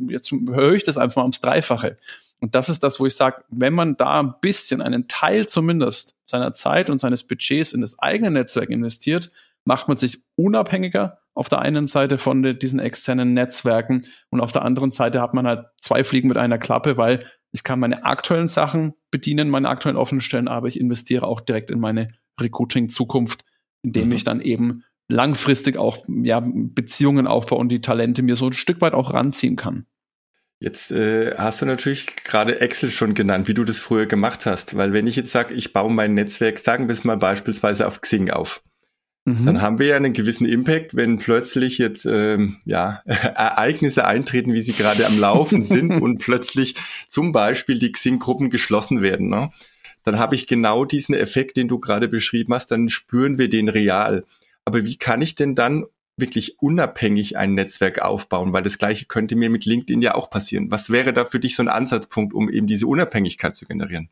jetzt 0.10 0.32
höre 0.32 0.74
ich 0.74 0.84
das 0.84 0.98
einfach 0.98 1.18
mal 1.18 1.24
ums 1.24 1.42
Dreifache. 1.42 1.98
Und 2.40 2.54
das 2.54 2.70
ist 2.70 2.84
das, 2.84 3.00
wo 3.00 3.06
ich 3.06 3.16
sage, 3.16 3.44
wenn 3.50 3.74
man 3.74 3.98
da 3.98 4.20
ein 4.20 4.36
bisschen, 4.42 4.82
einen 4.82 5.08
Teil 5.08 5.48
zumindest 5.48 6.16
seiner 6.24 6.52
Zeit 6.52 6.90
und 6.90 7.00
seines 7.00 7.24
Budgets 7.24 7.74
in 7.74 7.82
das 7.82 7.98
eigene 8.00 8.30
Netzwerk 8.30 8.70
investiert, 8.70 9.32
macht 9.66 9.88
man 9.88 9.98
sich 9.98 10.20
unabhängiger 10.36 11.20
auf 11.34 11.50
der 11.50 11.60
einen 11.60 11.88
Seite 11.88 12.18
von 12.18 12.58
diesen 12.58 12.80
externen 12.80 13.34
Netzwerken 13.34 14.08
und 14.30 14.42
auf 14.42 14.52
der 14.52 14.64
anderen 14.64 14.92
Seite 14.92 15.22
hat 15.22 15.34
man 15.34 15.46
halt 15.46 15.66
zwei 15.80 16.04
Fliegen 16.04 16.30
mit 16.30 16.38
einer 16.38 16.58
Klappe, 16.58 16.98
weil 16.98 17.26
ich 17.52 17.64
kann 17.64 17.80
meine 17.80 18.06
aktuellen 18.06 18.48
Sachen 18.48 18.94
bedienen, 19.12 19.50
meine 19.50 19.70
aktuellen 19.70 19.98
offenen 19.98 20.22
Stellen, 20.22 20.48
aber 20.48 20.68
ich 20.68 20.80
investiere 20.80 21.26
auch 21.26 21.42
direkt 21.42 21.72
in 21.72 21.80
meine 21.80 22.10
Recruiting-Zukunft, 22.40 23.46
indem 23.82 24.08
mhm. 24.08 24.14
ich 24.14 24.24
dann 24.24 24.42
eben 24.42 24.84
langfristig 25.08 25.78
auch 25.78 26.06
ja, 26.08 26.44
Beziehungen 26.44 27.28
aufbaue 27.28 27.60
und 27.60 27.70
die 27.70 27.82
Talente 27.82 28.22
mir 28.22 28.36
so 28.36 28.48
ein 28.48 28.54
Stück 28.54 28.82
weit 28.82 28.94
auch 28.94 29.14
ranziehen 29.14 29.56
kann. 29.56 29.86
Jetzt 30.60 30.92
äh, 30.92 31.36
hast 31.38 31.62
du 31.62 31.66
natürlich 31.68 32.16
gerade 32.16 32.60
Excel 32.62 32.90
schon 32.90 33.14
genannt, 33.14 33.48
wie 33.48 33.54
du 33.54 33.64
das 33.64 33.80
früher 33.80 34.08
gemacht 34.08 34.46
hast. 34.48 34.76
Weil 34.76 34.92
wenn 34.92 35.06
ich 35.06 35.16
jetzt 35.16 35.32
sage, 35.32 35.54
ich 35.54 35.72
baue 35.72 35.92
mein 35.92 36.16
Netzwerk, 36.16 36.58
sagen 36.60 36.88
wir 36.88 36.94
es 36.94 37.04
mal 37.04 37.18
beispielsweise 37.18 37.88
auf 37.88 38.02
Xing 38.02 38.32
auf, 38.32 38.62
mhm. 39.28 39.46
dann 39.46 39.62
haben 39.62 39.80
wir 39.80 39.88
ja 39.88 39.96
einen 39.98 40.14
gewissen 40.14 40.48
Impact, 40.48 40.96
wenn 40.96 41.18
plötzlich 41.18 41.78
jetzt 41.78 42.06
ähm, 42.06 42.58
ja, 42.66 43.02
Ereignisse 43.06 44.06
eintreten, 44.06 44.54
wie 44.54 44.62
sie 44.62 44.74
gerade 44.74 45.06
am 45.06 45.20
Laufen 45.20 45.62
sind 45.64 45.92
und 45.92 46.20
plötzlich 46.20 46.76
zum 47.08 47.32
Beispiel 47.32 47.78
die 47.78 47.92
Xing-Gruppen 47.92 48.50
geschlossen 48.50 49.02
werden. 49.02 49.30
Ne? 49.30 49.52
Dann 50.04 50.18
habe 50.18 50.36
ich 50.36 50.48
genau 50.48 50.86
diesen 50.86 51.14
Effekt, 51.14 51.58
den 51.58 51.68
du 51.68 51.80
gerade 51.80 52.08
beschrieben 52.08 52.54
hast, 52.54 52.72
dann 52.72 52.90
spüren 52.90 53.38
wir 53.38 53.50
den 53.50 53.70
real. 53.70 54.24
Aber 54.66 54.86
wie 54.86 54.98
kann 54.98 55.22
ich 55.22 55.36
denn 55.36 55.56
dann 55.56 55.86
wirklich 56.18 56.60
unabhängig 56.60 57.38
ein 57.38 57.54
Netzwerk 57.54 58.02
aufbauen, 58.02 58.52
weil 58.52 58.64
das 58.64 58.80
gleiche 58.80 59.06
könnte 59.06 59.36
mir 59.36 59.50
mit 59.50 59.66
LinkedIn 59.66 60.02
ja 60.02 60.16
auch 60.16 60.30
passieren. 60.30 60.72
Was 60.72 60.90
wäre 60.90 61.14
da 61.14 61.26
für 61.26 61.40
dich 61.40 61.56
so 61.56 61.62
ein 61.62 61.68
Ansatzpunkt, 61.68 62.34
um 62.34 62.50
eben 62.50 62.66
diese 62.66 62.88
Unabhängigkeit 62.88 63.56
zu 63.56 63.66
generieren? 63.66 64.10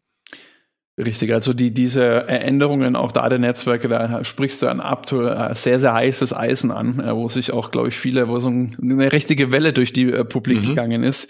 Richtig, 0.98 1.34
also 1.34 1.52
die, 1.52 1.74
diese 1.74 2.28
Änderungen 2.30 2.96
auch 2.96 3.12
da 3.12 3.28
der 3.28 3.40
Netzwerke, 3.40 3.90
da 3.90 4.24
sprichst 4.24 4.62
du 4.62 4.68
ein 4.68 4.80
äh, 4.80 5.56
sehr, 5.56 5.80
sehr 5.80 5.94
heißes 5.94 6.34
Eisen 6.34 6.72
an, 6.72 7.02
äh, 7.02 7.14
wo 7.14 7.28
sich 7.28 7.52
auch, 7.52 7.72
glaube 7.72 7.90
ich, 7.90 7.98
viele, 7.98 8.30
wo 8.30 8.40
so 8.40 8.48
eine 8.48 9.12
richtige 9.12 9.52
Welle 9.52 9.74
durch 9.74 9.92
die 9.92 10.10
äh, 10.10 10.24
Publik 10.24 10.62
mhm. 10.62 10.68
gegangen 10.68 11.04
ist. 11.04 11.30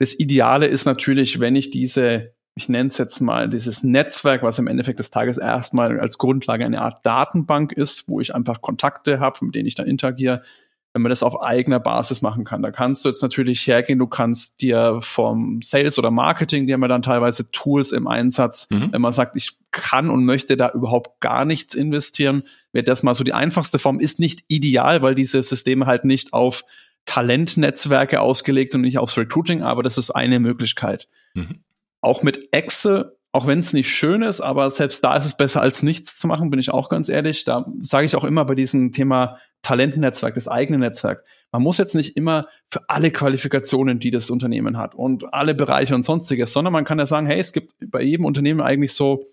Das 0.00 0.18
Ideale 0.18 0.66
ist 0.66 0.84
natürlich, 0.84 1.38
wenn 1.38 1.54
ich 1.54 1.70
diese 1.70 2.32
ich 2.54 2.68
nenne 2.68 2.88
es 2.88 2.98
jetzt 2.98 3.20
mal 3.20 3.48
dieses 3.48 3.82
Netzwerk, 3.82 4.42
was 4.42 4.58
im 4.58 4.66
Endeffekt 4.66 4.98
des 4.98 5.10
Tages 5.10 5.38
erstmal 5.38 5.98
als 5.98 6.18
Grundlage 6.18 6.64
eine 6.64 6.82
Art 6.82 7.04
Datenbank 7.06 7.72
ist, 7.72 8.08
wo 8.08 8.20
ich 8.20 8.34
einfach 8.34 8.60
Kontakte 8.60 9.20
habe, 9.20 9.46
mit 9.46 9.54
denen 9.54 9.66
ich 9.66 9.74
dann 9.74 9.86
interagiere, 9.86 10.42
wenn 10.92 11.02
man 11.02 11.10
das 11.10 11.22
auf 11.22 11.42
eigener 11.42 11.80
Basis 11.80 12.20
machen 12.22 12.44
kann. 12.44 12.62
Da 12.62 12.70
kannst 12.70 13.04
du 13.04 13.08
jetzt 13.08 13.22
natürlich 13.22 13.66
hergehen, 13.66 13.98
du 13.98 14.06
kannst 14.06 14.60
dir 14.60 14.98
vom 15.00 15.62
Sales 15.62 15.98
oder 15.98 16.10
Marketing, 16.10 16.66
die 16.66 16.72
haben 16.72 16.82
ja 16.82 16.88
dann 16.88 17.02
teilweise 17.02 17.50
Tools 17.50 17.92
im 17.92 18.06
Einsatz, 18.06 18.68
mhm. 18.70 18.92
wenn 18.92 19.00
man 19.00 19.12
sagt, 19.12 19.36
ich 19.36 19.56
kann 19.70 20.10
und 20.10 20.24
möchte 20.24 20.56
da 20.56 20.70
überhaupt 20.70 21.20
gar 21.20 21.44
nichts 21.44 21.74
investieren, 21.74 22.42
wäre 22.72 22.84
das 22.84 23.02
mal 23.02 23.14
so 23.14 23.24
die 23.24 23.32
einfachste 23.32 23.78
Form, 23.78 24.00
ist 24.00 24.20
nicht 24.20 24.44
ideal, 24.48 25.02
weil 25.02 25.14
diese 25.14 25.42
Systeme 25.42 25.86
halt 25.86 26.04
nicht 26.04 26.32
auf 26.32 26.64
Talentnetzwerke 27.04 28.20
ausgelegt 28.20 28.72
sind 28.72 28.80
und 28.80 28.86
nicht 28.86 28.98
aufs 28.98 29.16
Recruiting, 29.16 29.62
aber 29.62 29.82
das 29.82 29.98
ist 29.98 30.10
eine 30.10 30.40
Möglichkeit. 30.40 31.08
Mhm 31.34 31.60
auch 32.02 32.22
mit 32.22 32.52
Excel, 32.52 33.16
auch 33.30 33.46
wenn 33.46 33.60
es 33.60 33.72
nicht 33.72 33.88
schön 33.88 34.20
ist, 34.20 34.42
aber 34.42 34.70
selbst 34.70 35.02
da 35.02 35.16
ist 35.16 35.24
es 35.24 35.36
besser 35.36 35.62
als 35.62 35.82
nichts 35.82 36.18
zu 36.18 36.26
machen, 36.26 36.50
bin 36.50 36.60
ich 36.60 36.70
auch 36.70 36.90
ganz 36.90 37.08
ehrlich. 37.08 37.44
Da 37.44 37.64
sage 37.80 38.04
ich 38.04 38.14
auch 38.14 38.24
immer 38.24 38.44
bei 38.44 38.54
diesem 38.54 38.92
Thema 38.92 39.38
Talentennetzwerk, 39.62 40.34
das 40.34 40.48
eigene 40.48 40.78
Netzwerk. 40.78 41.24
Man 41.52 41.62
muss 41.62 41.78
jetzt 41.78 41.94
nicht 41.94 42.16
immer 42.16 42.48
für 42.68 42.88
alle 42.88 43.10
Qualifikationen, 43.10 44.00
die 44.00 44.10
das 44.10 44.30
Unternehmen 44.30 44.76
hat 44.76 44.94
und 44.94 45.32
alle 45.32 45.54
Bereiche 45.54 45.94
und 45.94 46.02
sonstiges, 46.02 46.52
sondern 46.52 46.72
man 46.72 46.84
kann 46.84 46.98
ja 46.98 47.06
sagen, 47.06 47.26
hey, 47.26 47.38
es 47.38 47.52
gibt 47.52 47.74
bei 47.80 48.02
jedem 48.02 48.24
Unternehmen 48.24 48.60
eigentlich 48.60 48.94
so 48.94 49.26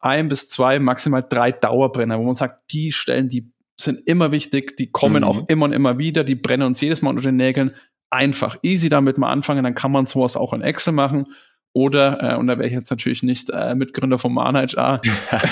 ein 0.00 0.28
bis 0.28 0.48
zwei, 0.48 0.78
maximal 0.78 1.24
drei 1.26 1.52
Dauerbrenner, 1.52 2.18
wo 2.18 2.24
man 2.24 2.34
sagt, 2.34 2.72
die 2.72 2.92
Stellen, 2.92 3.28
die 3.28 3.50
sind 3.80 4.06
immer 4.06 4.32
wichtig, 4.32 4.76
die 4.76 4.90
kommen 4.90 5.22
mhm. 5.22 5.28
auch 5.28 5.48
immer 5.48 5.66
und 5.66 5.72
immer 5.72 5.98
wieder, 5.98 6.24
die 6.24 6.34
brennen 6.34 6.66
uns 6.66 6.80
jedes 6.80 7.02
Mal 7.02 7.10
unter 7.10 7.22
den 7.22 7.36
Nägeln. 7.36 7.74
Einfach 8.10 8.58
easy 8.62 8.88
damit 8.88 9.18
mal 9.18 9.30
anfangen, 9.30 9.64
dann 9.64 9.74
kann 9.74 9.92
man 9.92 10.06
sowas 10.06 10.36
auch 10.36 10.52
in 10.52 10.62
Excel 10.62 10.92
machen 10.92 11.26
oder, 11.72 12.34
äh, 12.34 12.36
und 12.36 12.46
da 12.46 12.58
wäre 12.58 12.66
ich 12.66 12.74
jetzt 12.74 12.90
natürlich 12.90 13.22
nicht 13.22 13.50
äh, 13.50 13.74
Mitgründer 13.74 14.18
von 14.18 14.32
Mana 14.32 14.62
HR, 14.62 15.00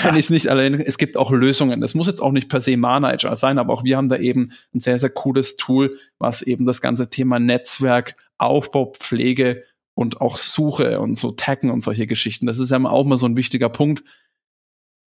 wenn 0.03 0.15
ich 0.15 0.25
es 0.25 0.29
nicht 0.29 0.49
allein, 0.49 0.79
es 0.79 0.97
gibt 0.97 1.15
auch 1.15 1.31
Lösungen. 1.31 1.79
Das 1.79 1.93
muss 1.93 2.07
jetzt 2.07 2.21
auch 2.21 2.31
nicht 2.31 2.49
per 2.49 2.61
se 2.61 2.75
Mana 2.75 3.11
HR 3.11 3.35
sein, 3.35 3.59
aber 3.59 3.73
auch 3.73 3.83
wir 3.83 3.97
haben 3.97 4.09
da 4.09 4.17
eben 4.17 4.51
ein 4.73 4.79
sehr, 4.79 4.99
sehr 4.99 5.09
cooles 5.09 5.55
Tool, 5.55 5.97
was 6.19 6.41
eben 6.41 6.65
das 6.65 6.81
ganze 6.81 7.09
Thema 7.09 7.39
Netzwerk, 7.39 8.15
Aufbau, 8.37 8.93
Pflege 8.93 9.63
und 9.93 10.21
auch 10.21 10.37
Suche 10.37 10.99
und 10.99 11.15
so 11.15 11.31
Taggen 11.31 11.71
und 11.71 11.81
solche 11.81 12.07
Geschichten. 12.07 12.45
Das 12.45 12.59
ist 12.59 12.71
ja 12.71 12.83
auch 12.83 13.05
mal 13.05 13.17
so 13.17 13.25
ein 13.25 13.37
wichtiger 13.37 13.69
Punkt. 13.69 14.03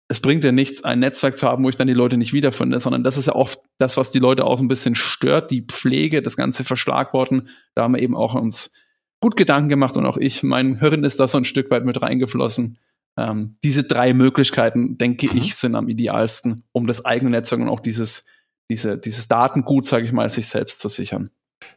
Es 0.10 0.22
bringt 0.22 0.44
ja 0.44 0.54
nichts, 0.54 0.84
ein 0.84 1.00
Netzwerk 1.00 1.38
zu 1.38 1.48
haben, 1.48 1.66
wo 1.66 1.70
ich 1.70 1.76
dann 1.76 1.88
die 1.88 1.94
Leute 1.94 2.18
nicht 2.18 2.32
wiederfinde, 2.32 2.80
sondern 2.80 3.04
das 3.04 3.18
ist 3.18 3.28
ja 3.28 3.36
oft 3.36 3.60
das, 3.78 3.98
was 3.98 4.12
die 4.12 4.20
Leute 4.20 4.46
auch 4.46 4.62
ein 4.62 4.70
bisschen 4.70 4.96
stört, 4.96 5.52
die 5.52 5.64
Pflege, 5.64 6.22
das 6.22 6.38
ganze 6.38 6.64
Verschlagworten. 6.64 7.50
Da 7.76 7.84
haben 7.84 7.96
wir 7.96 8.02
eben 8.02 8.16
auch 8.16 8.34
uns 8.36 8.72
gut 9.20 9.36
Gedanken 9.36 9.70
gemacht 9.70 9.98
und 9.98 10.06
auch 10.06 10.18
ich, 10.18 10.44
mein 10.44 10.80
Hirn 10.80 11.04
ist 11.04 11.20
da 11.20 11.28
so 11.28 11.38
ein 11.38 11.46
Stück 11.46 11.72
weit 11.72 11.86
mit 11.86 12.02
reingeflossen. 12.02 12.78
Ähm, 13.18 13.58
diese 13.64 13.84
drei 13.84 14.14
Möglichkeiten, 14.14 14.98
denke 14.98 15.32
mhm. 15.32 15.38
ich, 15.38 15.56
sind 15.56 15.76
am 15.76 15.90
idealsten, 15.90 16.64
um 16.72 16.86
das 16.86 17.04
eigene 17.04 17.32
Netzwerk 17.32 17.62
und 17.62 17.70
auch 17.70 17.80
dieses, 17.80 18.26
diese, 18.70 18.98
dieses 18.98 19.28
Datengut, 19.28 19.88
sage 19.88 20.06
ich 20.06 20.12
mal, 20.12 20.30
sich 20.30 20.48
selbst 20.48 20.80
zu 20.80 20.90
sichern. 20.90 21.32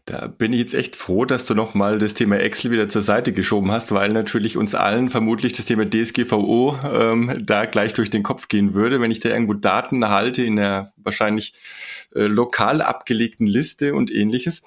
Da 0.05 0.27
bin 0.27 0.53
ich 0.53 0.61
jetzt 0.61 0.75
echt 0.75 0.97
froh, 0.97 1.25
dass 1.25 1.47
du 1.47 1.55
nochmal 1.55 1.99
das 1.99 2.13
Thema 2.13 2.37
Excel 2.39 2.71
wieder 2.71 2.89
zur 2.89 3.01
Seite 3.01 3.33
geschoben 3.33 3.71
hast, 3.71 3.93
weil 3.93 4.11
natürlich 4.11 4.59
uns 4.59 4.75
allen 4.75 5.09
vermutlich 5.09 5.55
das 5.55 5.65
Thema 5.65 5.89
DSGVO 5.89 6.79
ähm, 6.85 7.39
da 7.43 7.65
gleich 7.65 7.95
durch 7.95 8.11
den 8.11 8.23
Kopf 8.23 8.49
gehen 8.49 8.75
würde, 8.75 9.01
wenn 9.01 9.11
ich 9.11 9.21
da 9.21 9.31
irgendwo 9.31 9.55
Daten 9.55 10.07
halte 10.09 10.43
in 10.43 10.59
einer 10.59 10.93
wahrscheinlich 10.97 11.55
äh, 12.15 12.23
lokal 12.27 12.83
abgelegten 12.83 13.47
Liste 13.47 13.95
und 13.95 14.11
ähnliches. 14.11 14.63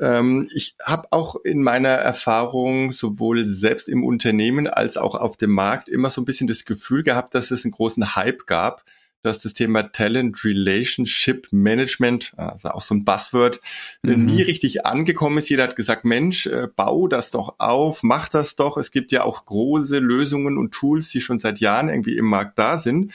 Ähm, 0.00 0.48
ich 0.52 0.74
habe 0.84 1.08
auch 1.10 1.36
in 1.44 1.62
meiner 1.62 1.88
Erfahrung 1.90 2.92
sowohl 2.92 3.44
selbst 3.44 3.88
im 3.88 4.04
Unternehmen 4.04 4.66
als 4.66 4.96
auch 4.96 5.14
auf 5.14 5.36
dem 5.36 5.50
Markt 5.50 5.88
immer 5.88 6.10
so 6.10 6.20
ein 6.20 6.24
bisschen 6.26 6.46
das 6.46 6.64
Gefühl 6.64 7.02
gehabt, 7.02 7.34
dass 7.34 7.50
es 7.50 7.64
einen 7.64 7.72
großen 7.72 8.14
Hype 8.14 8.46
gab, 8.46 8.84
dass 9.22 9.38
das 9.38 9.54
Thema 9.54 9.82
Talent 9.82 10.44
Relationship 10.44 11.48
Management, 11.50 12.32
also 12.36 12.68
auch 12.70 12.82
so 12.82 12.94
ein 12.94 13.04
Buzzword, 13.04 13.60
mhm. 14.02 14.26
nie 14.26 14.42
richtig 14.42 14.86
angekommen 14.86 15.38
ist. 15.38 15.48
Jeder 15.48 15.64
hat 15.64 15.76
gesagt, 15.76 16.04
Mensch, 16.04 16.46
äh, 16.46 16.68
bau 16.74 17.08
das 17.08 17.30
doch 17.30 17.56
auf, 17.58 18.02
mach 18.02 18.28
das 18.28 18.56
doch. 18.56 18.76
Es 18.76 18.90
gibt 18.90 19.12
ja 19.12 19.24
auch 19.24 19.44
große 19.46 19.98
Lösungen 19.98 20.58
und 20.58 20.72
Tools, 20.72 21.10
die 21.10 21.20
schon 21.20 21.38
seit 21.38 21.58
Jahren 21.58 21.88
irgendwie 21.88 22.16
im 22.16 22.26
Markt 22.26 22.58
da 22.58 22.78
sind. 22.78 23.12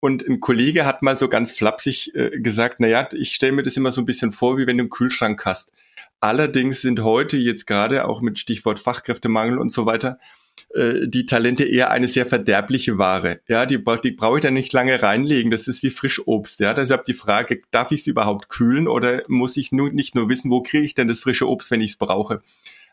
Und 0.00 0.26
ein 0.26 0.40
Kollege 0.40 0.86
hat 0.86 1.02
mal 1.02 1.18
so 1.18 1.28
ganz 1.28 1.52
flapsig 1.52 2.14
äh, 2.14 2.40
gesagt, 2.40 2.80
na 2.80 2.88
ja, 2.88 3.06
ich 3.12 3.34
stelle 3.34 3.52
mir 3.52 3.62
das 3.62 3.76
immer 3.76 3.92
so 3.92 4.00
ein 4.00 4.06
bisschen 4.06 4.32
vor, 4.32 4.56
wie 4.56 4.66
wenn 4.66 4.78
du 4.78 4.82
einen 4.82 4.90
Kühlschrank 4.90 5.44
hast. 5.44 5.70
Allerdings 6.20 6.82
sind 6.82 7.02
heute 7.02 7.36
jetzt 7.36 7.66
gerade 7.66 8.06
auch 8.06 8.20
mit 8.20 8.38
Stichwort 8.38 8.78
Fachkräftemangel 8.78 9.58
und 9.58 9.70
so 9.70 9.86
weiter 9.86 10.18
äh, 10.74 11.08
die 11.08 11.26
Talente 11.26 11.64
eher 11.64 11.90
eine 11.90 12.08
sehr 12.08 12.26
verderbliche 12.26 12.98
Ware. 12.98 13.40
Ja, 13.48 13.66
die, 13.66 13.82
die 14.04 14.10
brauche 14.12 14.38
ich 14.38 14.42
dann 14.42 14.54
nicht 14.54 14.72
lange 14.72 15.02
reinlegen. 15.02 15.50
Das 15.50 15.68
ist 15.68 15.82
wie 15.82 15.90
Frischobst. 15.90 16.60
Ja, 16.60 16.74
deshalb 16.74 17.04
die 17.04 17.14
Frage, 17.14 17.62
darf 17.70 17.90
ich 17.90 18.00
es 18.00 18.06
überhaupt 18.06 18.48
kühlen 18.48 18.86
oder 18.86 19.22
muss 19.28 19.56
ich 19.56 19.72
nur, 19.72 19.90
nicht 19.90 20.14
nur 20.14 20.28
wissen, 20.28 20.50
wo 20.50 20.62
kriege 20.62 20.84
ich 20.84 20.94
denn 20.94 21.08
das 21.08 21.20
frische 21.20 21.48
Obst, 21.48 21.70
wenn 21.70 21.80
ich 21.80 21.92
es 21.92 21.96
brauche? 21.96 22.42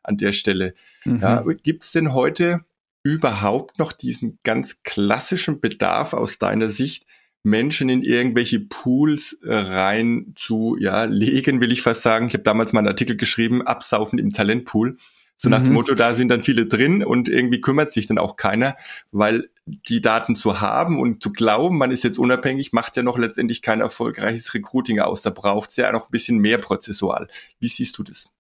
An 0.03 0.17
der 0.17 0.31
Stelle. 0.31 0.73
Mhm. 1.03 1.19
Ja, 1.19 1.43
Gibt 1.63 1.83
es 1.83 1.91
denn 1.91 2.13
heute 2.13 2.61
überhaupt 3.03 3.77
noch 3.79 3.91
diesen 3.91 4.39
ganz 4.43 4.83
klassischen 4.83 5.59
Bedarf 5.59 6.13
aus 6.13 6.39
deiner 6.39 6.69
Sicht, 6.69 7.05
Menschen 7.43 7.89
in 7.89 8.01
irgendwelche 8.03 8.59
Pools 8.59 9.33
äh, 9.43 9.53
rein 9.53 10.33
zu 10.35 10.77
ja, 10.79 11.05
legen, 11.05 11.61
will 11.61 11.71
ich 11.71 11.81
fast 11.81 12.01
sagen. 12.01 12.27
Ich 12.27 12.33
habe 12.33 12.43
damals 12.43 12.73
mal 12.73 12.79
einen 12.79 12.89
Artikel 12.89 13.15
geschrieben, 13.15 13.61
Absaufen 13.61 14.19
im 14.19 14.31
Talentpool. 14.31 14.97
So 15.39 15.49
nach 15.49 15.59
mhm. 15.59 15.65
dem 15.65 15.73
Motto, 15.75 15.93
da 15.93 16.13
sind 16.15 16.29
dann 16.29 16.41
viele 16.41 16.65
drin 16.65 17.03
und 17.03 17.29
irgendwie 17.29 17.61
kümmert 17.61 17.93
sich 17.93 18.07
dann 18.07 18.17
auch 18.17 18.37
keiner, 18.37 18.75
weil 19.11 19.49
die 19.65 20.01
Daten 20.01 20.35
zu 20.35 20.61
haben 20.61 20.99
und 20.99 21.21
zu 21.21 21.31
glauben, 21.31 21.77
man 21.77 21.91
ist 21.91 22.03
jetzt 22.03 22.17
unabhängig, 22.17 22.73
macht 22.73 22.97
ja 22.97 23.03
noch 23.03 23.19
letztendlich 23.19 23.61
kein 23.61 23.79
erfolgreiches 23.79 24.53
Recruiting 24.55 24.99
aus. 24.99 25.21
Da 25.21 25.29
braucht 25.29 25.69
es 25.69 25.75
ja 25.75 25.91
noch 25.91 26.07
ein 26.07 26.11
bisschen 26.11 26.39
mehr 26.39 26.57
prozessual. 26.57 27.27
Wie 27.59 27.67
siehst 27.67 27.97
du 27.99 28.03
das? 28.03 28.31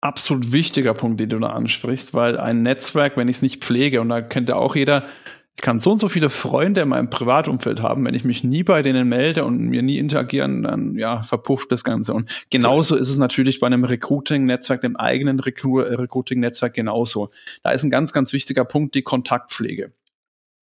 Absolut 0.00 0.52
wichtiger 0.52 0.94
Punkt, 0.94 1.20
den 1.20 1.30
du 1.30 1.38
da 1.38 1.48
ansprichst, 1.48 2.14
weil 2.14 2.38
ein 2.38 2.62
Netzwerk, 2.62 3.16
wenn 3.16 3.28
ich 3.28 3.36
es 3.36 3.42
nicht 3.42 3.64
pflege, 3.64 4.00
und 4.00 4.08
da 4.08 4.22
kennt 4.22 4.48
ja 4.48 4.56
auch 4.56 4.76
jeder, 4.76 5.06
ich 5.56 5.62
kann 5.62 5.78
so 5.78 5.92
und 5.92 5.98
so 5.98 6.08
viele 6.08 6.30
Freunde 6.30 6.80
in 6.80 6.88
meinem 6.88 7.10
Privatumfeld 7.10 7.80
haben, 7.80 8.04
wenn 8.04 8.14
ich 8.14 8.24
mich 8.24 8.42
nie 8.42 8.64
bei 8.64 8.82
denen 8.82 9.08
melde 9.08 9.44
und 9.44 9.58
mir 9.58 9.82
nie 9.82 9.98
interagieren, 9.98 10.64
dann 10.64 10.96
ja, 10.96 11.22
verpufft 11.22 11.70
das 11.70 11.84
Ganze. 11.84 12.12
Und 12.12 12.28
genauso 12.50 12.96
ist 12.96 13.08
es 13.08 13.18
natürlich 13.18 13.60
bei 13.60 13.68
einem 13.68 13.84
Recruiting-Netzwerk, 13.84 14.80
dem 14.80 14.96
eigenen 14.96 15.38
Recruiting-Netzwerk 15.38 16.74
genauso. 16.74 17.30
Da 17.62 17.70
ist 17.70 17.84
ein 17.84 17.90
ganz, 17.90 18.12
ganz 18.12 18.32
wichtiger 18.32 18.64
Punkt 18.64 18.96
die 18.96 19.02
Kontaktpflege. 19.02 19.92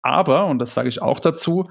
Aber, 0.01 0.47
und 0.47 0.57
das 0.57 0.73
sage 0.73 0.89
ich 0.89 0.99
auch 1.01 1.19
dazu, 1.19 1.69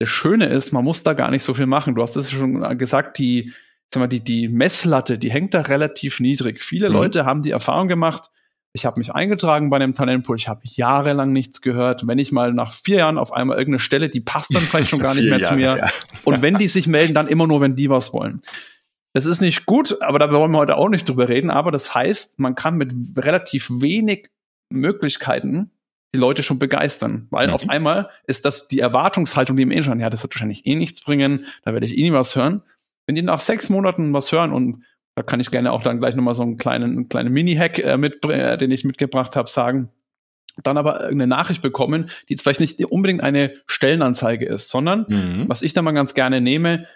das 0.00 0.08
Schöne 0.08 0.46
ist, 0.46 0.72
man 0.72 0.84
muss 0.84 1.04
da 1.04 1.12
gar 1.12 1.30
nicht 1.30 1.44
so 1.44 1.54
viel 1.54 1.66
machen. 1.66 1.94
Du 1.94 2.02
hast 2.02 2.16
es 2.16 2.32
schon 2.32 2.78
gesagt, 2.78 3.18
die, 3.18 3.52
sag 3.92 4.00
mal, 4.00 4.06
die, 4.08 4.24
die 4.24 4.48
Messlatte, 4.48 5.18
die 5.18 5.30
hängt 5.30 5.54
da 5.54 5.60
relativ 5.60 6.18
niedrig. 6.18 6.64
Viele 6.64 6.88
mhm. 6.88 6.94
Leute 6.94 7.24
haben 7.24 7.42
die 7.42 7.52
Erfahrung 7.52 7.86
gemacht, 7.86 8.30
ich 8.74 8.84
habe 8.84 8.98
mich 8.98 9.14
eingetragen 9.14 9.70
bei 9.70 9.78
dem 9.78 9.94
Talentpool, 9.94 10.36
ich 10.36 10.48
habe 10.48 10.60
jahrelang 10.64 11.32
nichts 11.32 11.62
gehört. 11.62 12.08
Wenn 12.08 12.18
ich 12.18 12.32
mal 12.32 12.52
nach 12.52 12.72
vier 12.72 12.98
Jahren 12.98 13.18
auf 13.18 13.32
einmal 13.32 13.56
irgendeine 13.56 13.78
Stelle, 13.78 14.08
die 14.08 14.20
passt 14.20 14.52
dann 14.52 14.64
vielleicht 14.64 14.88
schon 14.88 14.98
gar 15.00 15.14
nicht 15.14 15.30
mehr 15.30 15.38
Jahre, 15.38 15.52
zu 15.52 15.56
mir. 15.56 15.76
Ja. 15.78 15.90
Und 16.24 16.42
wenn 16.42 16.58
die 16.58 16.66
sich 16.66 16.88
melden, 16.88 17.14
dann 17.14 17.28
immer 17.28 17.46
nur, 17.46 17.60
wenn 17.60 17.76
die 17.76 17.88
was 17.88 18.12
wollen. 18.12 18.42
Das 19.12 19.26
ist 19.26 19.40
nicht 19.40 19.64
gut, 19.64 20.02
aber 20.02 20.18
da 20.18 20.30
wollen 20.32 20.50
wir 20.50 20.58
heute 20.58 20.76
auch 20.76 20.88
nicht 20.88 21.08
drüber 21.08 21.28
reden. 21.28 21.50
Aber 21.50 21.70
das 21.70 21.94
heißt, 21.94 22.40
man 22.40 22.56
kann 22.56 22.76
mit 22.76 22.92
relativ 23.16 23.70
wenig 23.70 24.28
Möglichkeiten 24.70 25.70
die 26.12 26.18
Leute 26.18 26.42
schon 26.42 26.58
begeistern, 26.58 27.28
weil 27.30 27.48
mhm. 27.48 27.54
auf 27.54 27.68
einmal 27.68 28.10
ist 28.26 28.44
das 28.44 28.66
die 28.66 28.80
Erwartungshaltung, 28.80 29.56
die 29.56 29.62
im 29.62 29.70
eh 29.70 29.82
schon, 29.84 30.00
ja, 30.00 30.10
das 30.10 30.22
wird 30.24 30.34
wahrscheinlich 30.34 30.66
eh 30.66 30.74
nichts 30.74 31.00
bringen, 31.00 31.46
da 31.64 31.72
werde 31.72 31.86
ich 31.86 31.96
eh 31.96 32.02
nie 32.02 32.12
was 32.12 32.34
hören. 32.34 32.62
Wenn 33.06 33.14
die 33.14 33.22
nach 33.22 33.40
sechs 33.40 33.70
Monaten 33.70 34.12
was 34.12 34.32
hören 34.32 34.52
und 34.52 34.82
da 35.14 35.22
kann 35.22 35.40
ich 35.40 35.50
gerne 35.50 35.72
auch 35.72 35.82
dann 35.82 35.98
gleich 35.98 36.14
nochmal 36.14 36.34
so 36.34 36.42
einen 36.42 36.56
kleinen, 36.56 37.08
kleinen 37.08 37.32
Mini-Hack 37.32 37.78
äh, 37.78 37.96
mit, 37.96 38.24
äh, 38.24 38.58
den 38.58 38.70
ich 38.70 38.84
mitgebracht 38.84 39.36
habe, 39.36 39.48
sagen. 39.48 39.90
Dann 40.62 40.76
aber 40.76 41.00
irgendeine 41.00 41.26
Nachricht 41.28 41.62
bekommen, 41.62 42.10
die 42.28 42.34
jetzt 42.34 42.42
vielleicht 42.42 42.60
nicht 42.60 42.84
unbedingt 42.84 43.22
eine 43.22 43.54
Stellenanzeige 43.66 44.46
ist, 44.46 44.68
sondern 44.68 45.06
mhm. 45.08 45.44
was 45.48 45.62
ich 45.62 45.72
da 45.72 45.82
mal 45.82 45.92
ganz 45.92 46.14
gerne 46.14 46.40
nehme, 46.40 46.86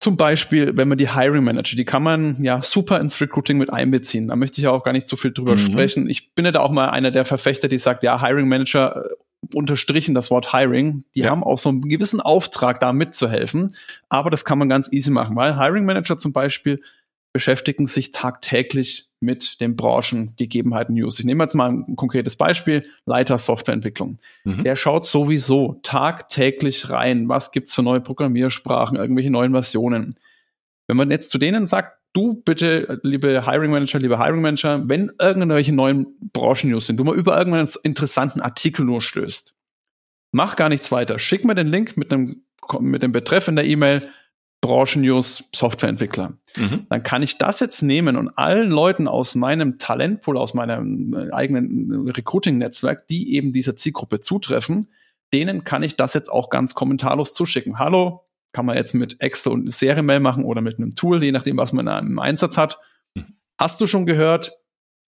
zum 0.00 0.16
Beispiel, 0.16 0.76
wenn 0.78 0.88
man 0.88 0.96
die 0.96 1.14
Hiring 1.14 1.44
Manager, 1.44 1.76
die 1.76 1.84
kann 1.84 2.02
man 2.02 2.42
ja 2.42 2.62
super 2.62 3.00
ins 3.00 3.20
Recruiting 3.20 3.58
mit 3.58 3.70
einbeziehen. 3.70 4.28
Da 4.28 4.36
möchte 4.36 4.58
ich 4.58 4.64
ja 4.64 4.70
auch 4.70 4.82
gar 4.82 4.92
nicht 4.92 5.06
so 5.06 5.16
viel 5.16 5.30
drüber 5.30 5.52
mhm. 5.52 5.58
sprechen. 5.58 6.08
Ich 6.08 6.34
bin 6.34 6.46
ja 6.46 6.52
da 6.52 6.60
auch 6.60 6.70
mal 6.70 6.88
einer 6.88 7.10
der 7.10 7.26
Verfechter, 7.26 7.68
die 7.68 7.76
sagt, 7.76 8.02
ja, 8.02 8.20
Hiring 8.20 8.48
Manager 8.48 9.04
äh, 9.04 9.54
unterstrichen 9.54 10.14
das 10.14 10.30
Wort 10.30 10.54
Hiring. 10.54 11.04
Die 11.14 11.20
ja. 11.20 11.30
haben 11.30 11.44
auch 11.44 11.58
so 11.58 11.68
einen 11.68 11.86
gewissen 11.86 12.22
Auftrag, 12.22 12.80
da 12.80 12.94
mitzuhelfen. 12.94 13.76
Aber 14.08 14.30
das 14.30 14.46
kann 14.46 14.58
man 14.58 14.70
ganz 14.70 14.90
easy 14.90 15.10
machen, 15.10 15.36
weil 15.36 15.58
Hiring 15.58 15.84
Manager 15.84 16.16
zum 16.16 16.32
Beispiel 16.32 16.80
beschäftigen 17.32 17.86
sich 17.86 18.10
tagtäglich 18.10 19.08
mit 19.20 19.60
den 19.60 19.76
Branchengegebenheiten 19.76 20.94
News. 20.94 21.18
Ich 21.18 21.24
nehme 21.24 21.44
jetzt 21.44 21.54
mal 21.54 21.70
ein 21.70 21.96
konkretes 21.96 22.36
Beispiel, 22.36 22.84
Leiter 23.04 23.38
Softwareentwicklung. 23.38 24.18
Mhm. 24.44 24.64
Der 24.64 24.76
schaut 24.76 25.04
sowieso 25.04 25.78
tagtäglich 25.82 26.90
rein, 26.90 27.28
was 27.28 27.52
gibt's 27.52 27.74
für 27.74 27.82
neue 27.82 28.00
Programmiersprachen, 28.00 28.96
irgendwelche 28.96 29.30
neuen 29.30 29.52
Versionen. 29.52 30.18
Wenn 30.88 30.96
man 30.96 31.10
jetzt 31.10 31.30
zu 31.30 31.38
denen 31.38 31.66
sagt, 31.66 31.98
du 32.12 32.42
bitte, 32.42 32.98
liebe 33.02 33.46
Hiring 33.46 33.70
Manager, 33.70 33.98
liebe 33.98 34.18
Hiring 34.18 34.40
Manager, 34.40 34.88
wenn 34.88 35.12
irgendwelche 35.20 35.72
neuen 35.72 36.06
Branchen-News 36.32 36.86
sind, 36.86 36.96
du 36.96 37.04
mal 37.04 37.14
über 37.14 37.38
irgendeinen 37.38 37.68
interessanten 37.82 38.40
Artikel 38.40 38.84
nur 38.84 39.02
stößt, 39.02 39.54
mach 40.32 40.56
gar 40.56 40.68
nichts 40.68 40.90
weiter. 40.90 41.18
Schick 41.18 41.44
mir 41.44 41.54
den 41.54 41.68
Link 41.68 41.96
mit 41.96 42.12
einem 42.12 42.42
mit 42.78 43.02
dem 43.02 43.10
Betreff 43.10 43.48
in 43.48 43.56
der 43.56 43.64
E-Mail, 43.64 44.10
Branchen-News 44.70 45.50
Softwareentwickler. 45.52 46.34
Mhm. 46.56 46.86
Dann 46.88 47.02
kann 47.02 47.24
ich 47.24 47.38
das 47.38 47.58
jetzt 47.58 47.82
nehmen 47.82 48.16
und 48.16 48.28
allen 48.38 48.70
Leuten 48.70 49.08
aus 49.08 49.34
meinem 49.34 49.78
Talentpool, 49.78 50.38
aus 50.38 50.54
meinem 50.54 51.12
äh, 51.12 51.32
eigenen 51.32 52.08
Recruiting-Netzwerk, 52.08 53.08
die 53.08 53.34
eben 53.34 53.52
dieser 53.52 53.74
Zielgruppe 53.74 54.20
zutreffen, 54.20 54.88
denen 55.32 55.64
kann 55.64 55.82
ich 55.82 55.96
das 55.96 56.14
jetzt 56.14 56.30
auch 56.30 56.50
ganz 56.50 56.74
kommentarlos 56.74 57.34
zuschicken. 57.34 57.80
Hallo, 57.80 58.26
kann 58.52 58.64
man 58.64 58.76
jetzt 58.76 58.94
mit 58.94 59.20
Excel 59.20 59.52
und 59.52 59.72
Serienmail 59.72 60.20
machen 60.20 60.44
oder 60.44 60.60
mit 60.60 60.78
einem 60.78 60.94
Tool, 60.94 61.22
je 61.22 61.32
nachdem, 61.32 61.56
was 61.56 61.72
man 61.72 61.88
im 61.88 62.20
Einsatz 62.20 62.56
hat. 62.56 62.78
Mhm. 63.14 63.34
Hast 63.58 63.80
du 63.80 63.88
schon 63.88 64.06
gehört? 64.06 64.52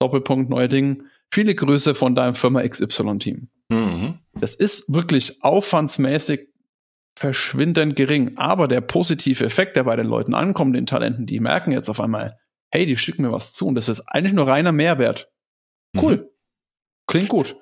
Doppelpunkt, 0.00 0.50
neue 0.50 0.68
Ding. 0.68 1.04
Viele 1.30 1.54
Grüße 1.54 1.94
von 1.94 2.16
deinem 2.16 2.34
Firma 2.34 2.66
XY-Team. 2.66 3.48
Mhm. 3.68 4.18
Das 4.34 4.56
ist 4.56 4.92
wirklich 4.92 5.42
aufwandsmäßig 5.44 6.48
verschwindend 7.16 7.96
gering. 7.96 8.36
Aber 8.36 8.68
der 8.68 8.80
positive 8.80 9.44
Effekt, 9.44 9.76
der 9.76 9.84
bei 9.84 9.96
den 9.96 10.06
Leuten 10.06 10.34
ankommt, 10.34 10.76
den 10.76 10.86
Talenten, 10.86 11.26
die 11.26 11.40
merken 11.40 11.72
jetzt 11.72 11.88
auf 11.88 12.00
einmal, 12.00 12.38
hey, 12.70 12.86
die 12.86 12.96
schicken 12.96 13.22
mir 13.22 13.32
was 13.32 13.52
zu 13.52 13.66
und 13.66 13.74
das 13.74 13.88
ist 13.88 14.00
eigentlich 14.08 14.32
nur 14.32 14.48
reiner 14.48 14.72
Mehrwert. 14.72 15.30
Cool. 15.96 16.16
Mhm. 16.16 16.24
Klingt 17.06 17.28
gut. 17.28 17.56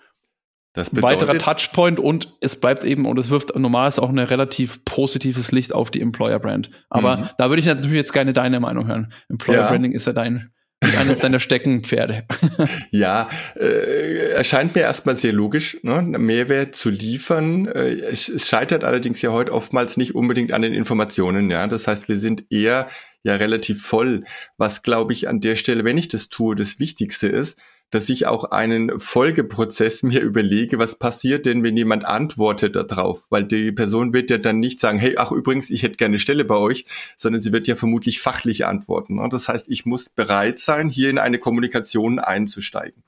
Das 0.72 0.90
bedeutet, 0.90 1.22
Weiterer 1.22 1.38
Touchpoint 1.38 1.98
und 1.98 2.36
es 2.40 2.60
bleibt 2.60 2.84
eben, 2.84 3.04
und 3.04 3.18
es 3.18 3.30
wirft 3.30 3.56
normal 3.56 3.92
auch 3.96 4.08
ein 4.08 4.20
relativ 4.20 4.84
positives 4.84 5.50
Licht 5.50 5.72
auf 5.72 5.90
die 5.90 6.00
Employer 6.00 6.38
Brand. 6.38 6.70
Aber 6.88 7.16
mhm. 7.16 7.28
da 7.38 7.48
würde 7.48 7.60
ich 7.60 7.66
natürlich 7.66 7.96
jetzt 7.96 8.12
gerne 8.12 8.32
deine 8.32 8.60
Meinung 8.60 8.86
hören. 8.86 9.12
Employer 9.28 9.62
ja. 9.62 9.68
Branding 9.68 9.92
ist 9.92 10.06
ja 10.06 10.12
dein 10.12 10.52
eines 10.80 11.18
deiner 11.18 11.38
Steckenpferde. 11.38 12.24
ja, 12.90 13.28
äh, 13.58 14.30
erscheint 14.32 14.74
mir 14.74 14.82
erstmal 14.82 15.16
sehr 15.16 15.32
logisch, 15.32 15.78
ne? 15.82 16.02
Mehrwert 16.02 16.74
zu 16.74 16.90
liefern. 16.90 17.66
Äh, 17.66 18.00
es, 18.00 18.48
scheitert 18.48 18.84
allerdings 18.84 19.20
ja 19.22 19.30
heute 19.30 19.52
oftmals 19.52 19.96
nicht 19.96 20.14
unbedingt 20.14 20.52
an 20.52 20.62
den 20.62 20.74
Informationen. 20.74 21.50
Ja, 21.50 21.66
das 21.66 21.86
heißt, 21.86 22.08
wir 22.08 22.18
sind 22.18 22.44
eher 22.50 22.88
ja 23.22 23.36
relativ 23.36 23.82
voll. 23.82 24.24
Was 24.56 24.82
glaube 24.82 25.12
ich 25.12 25.28
an 25.28 25.40
der 25.40 25.56
Stelle, 25.56 25.84
wenn 25.84 25.98
ich 25.98 26.08
das 26.08 26.28
tue, 26.28 26.56
das 26.56 26.80
Wichtigste 26.80 27.28
ist, 27.28 27.58
dass 27.90 28.08
ich 28.08 28.26
auch 28.26 28.44
einen 28.44 28.98
Folgeprozess 28.98 30.02
mir 30.04 30.20
überlege, 30.20 30.78
was 30.78 30.96
passiert 30.96 31.46
denn, 31.46 31.62
wenn 31.62 31.76
jemand 31.76 32.04
antwortet 32.06 32.76
darauf? 32.76 33.26
Weil 33.30 33.44
die 33.44 33.72
Person 33.72 34.12
wird 34.12 34.30
ja 34.30 34.38
dann 34.38 34.60
nicht 34.60 34.80
sagen, 34.80 34.98
hey, 34.98 35.16
ach 35.18 35.32
übrigens, 35.32 35.70
ich 35.70 35.82
hätte 35.82 35.96
gerne 35.96 36.12
eine 36.12 36.18
Stelle 36.18 36.44
bei 36.44 36.56
euch, 36.56 36.84
sondern 37.16 37.42
sie 37.42 37.52
wird 37.52 37.66
ja 37.66 37.76
vermutlich 37.76 38.20
fachlich 38.20 38.66
antworten. 38.66 39.18
Und 39.18 39.32
das 39.32 39.48
heißt, 39.48 39.68
ich 39.68 39.86
muss 39.86 40.08
bereit 40.08 40.58
sein, 40.58 40.88
hier 40.88 41.10
in 41.10 41.18
eine 41.18 41.38
Kommunikation 41.38 42.18
einzusteigen. 42.18 43.02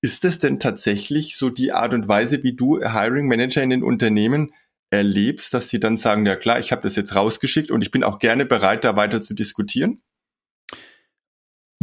Ist 0.00 0.24
das 0.24 0.38
denn 0.38 0.60
tatsächlich 0.60 1.36
so 1.36 1.48
die 1.48 1.72
Art 1.72 1.94
und 1.94 2.08
Weise, 2.08 2.42
wie 2.42 2.54
du 2.54 2.78
Hiring 2.78 3.26
Manager 3.26 3.62
in 3.62 3.70
den 3.70 3.82
Unternehmen 3.82 4.52
erlebst, 4.90 5.54
dass 5.54 5.70
sie 5.70 5.80
dann 5.80 5.96
sagen, 5.96 6.26
ja 6.26 6.36
klar, 6.36 6.58
ich 6.58 6.72
habe 6.72 6.82
das 6.82 6.94
jetzt 6.94 7.14
rausgeschickt 7.14 7.70
und 7.70 7.82
ich 7.82 7.90
bin 7.90 8.04
auch 8.04 8.18
gerne 8.18 8.44
bereit, 8.44 8.84
da 8.84 8.96
weiter 8.96 9.22
zu 9.22 9.34
diskutieren? 9.34 10.02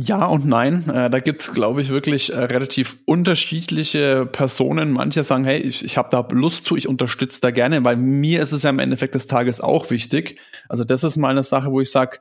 Ja 0.03 0.25
und 0.25 0.45
nein. 0.45 0.89
Äh, 0.89 1.09
da 1.09 1.19
gibt's, 1.19 1.53
glaube 1.53 1.81
ich, 1.81 1.89
wirklich 1.89 2.33
äh, 2.33 2.39
relativ 2.39 2.97
unterschiedliche 3.05 4.25
Personen. 4.25 4.91
Manche 4.91 5.23
sagen, 5.23 5.45
hey, 5.45 5.59
ich, 5.59 5.85
ich 5.85 5.97
habe 5.97 6.09
da 6.11 6.27
Lust 6.31 6.65
zu, 6.65 6.75
ich 6.75 6.87
unterstütze 6.87 7.39
da 7.39 7.51
gerne, 7.51 7.83
weil 7.83 7.97
mir 7.97 8.41
ist 8.41 8.51
es 8.51 8.63
ja 8.63 8.71
im 8.71 8.79
Endeffekt 8.79 9.13
des 9.13 9.27
Tages 9.27 9.61
auch 9.61 9.91
wichtig. 9.91 10.39
Also 10.69 10.83
das 10.83 11.03
ist 11.03 11.17
mal 11.17 11.29
eine 11.29 11.43
Sache, 11.43 11.71
wo 11.71 11.81
ich 11.81 11.91
sage, 11.91 12.19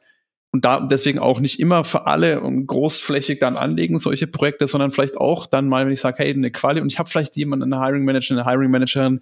und 0.52 0.64
da 0.64 0.80
deswegen 0.80 1.20
auch 1.20 1.40
nicht 1.40 1.60
immer 1.60 1.84
für 1.84 2.06
alle 2.06 2.40
und 2.40 2.66
großflächig 2.66 3.38
dann 3.38 3.56
anlegen, 3.56 3.99
solche 3.99 4.26
Projekte, 4.26 4.66
sondern 4.66 4.90
vielleicht 4.90 5.16
auch 5.16 5.46
dann 5.46 5.68
mal, 5.68 5.87
wenn 5.87 5.92
ich 5.92 6.00
sage, 6.00 6.16
hey, 6.18 6.32
eine 6.32 6.50
Quali 6.50 6.80
und 6.80 6.92
ich 6.92 6.99
habe 6.99 7.08
vielleicht 7.08 7.37
jemanden, 7.37 7.72
eine 7.72 7.82
Hiring 7.82 8.04
Manager, 8.04 8.34
eine 8.34 8.50
Hiring 8.50 8.70
Managerin, 8.70 9.20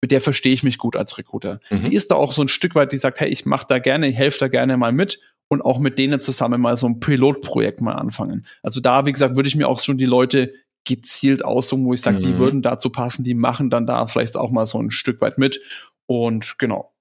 mit 0.00 0.12
der 0.12 0.20
verstehe 0.20 0.52
ich 0.52 0.62
mich 0.62 0.78
gut 0.78 0.96
als 0.96 1.18
Recruiter. 1.18 1.60
Mhm. 1.70 1.90
Die 1.90 1.96
ist 1.96 2.10
da 2.10 2.14
auch 2.14 2.32
so 2.32 2.42
ein 2.42 2.48
Stück 2.48 2.74
weit, 2.74 2.92
die 2.92 2.98
sagt, 2.98 3.20
hey, 3.20 3.28
ich 3.28 3.44
mache 3.44 3.66
da 3.68 3.80
gerne, 3.80 4.08
ich 4.08 4.16
helfe 4.16 4.38
da 4.38 4.48
gerne 4.48 4.76
mal 4.76 4.92
mit 4.92 5.20
und 5.52 5.60
auch 5.60 5.78
mit 5.78 5.98
denen 5.98 6.22
zusammen 6.22 6.62
mal 6.62 6.78
so 6.78 6.86
ein 6.86 6.98
Pilotprojekt 6.98 7.82
mal 7.82 7.92
anfangen. 7.92 8.46
Also 8.62 8.80
da, 8.80 9.04
wie 9.04 9.12
gesagt, 9.12 9.36
würde 9.36 9.50
ich 9.50 9.54
mir 9.54 9.68
auch 9.68 9.82
schon 9.82 9.98
die 9.98 10.06
Leute 10.06 10.54
gezielt 10.84 11.44
aussuchen, 11.44 11.84
wo 11.84 11.92
ich 11.92 12.00
sage, 12.00 12.16
mhm. 12.16 12.22
die 12.22 12.38
würden 12.38 12.62
dazu 12.62 12.88
passen, 12.88 13.22
die 13.22 13.34
machen 13.34 13.68
dann 13.68 13.86
da 13.86 14.06
vielleicht 14.06 14.34
auch 14.38 14.50
mal 14.50 14.64
so 14.64 14.78
ein 14.78 14.90
Stück 14.90 15.20
weit 15.20 15.36
mit. 15.36 15.60
Und 16.06 16.58
genau. 16.58 16.94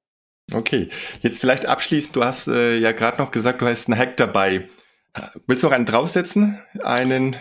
Okay, 0.51 0.89
jetzt 1.21 1.39
vielleicht 1.39 1.65
abschließend, 1.65 2.13
du 2.13 2.25
hast 2.25 2.49
äh, 2.49 2.77
ja 2.77 2.91
gerade 2.91 3.21
noch 3.21 3.31
gesagt, 3.31 3.61
du 3.61 3.67
hast 3.67 3.87
einen 3.87 3.97
Hack 3.97 4.17
dabei. 4.17 4.67
Willst 5.47 5.63
du 5.63 5.67
noch 5.67 5.73
einen 5.73 5.85
draufsetzen? 5.85 6.59
Einen 6.83 7.37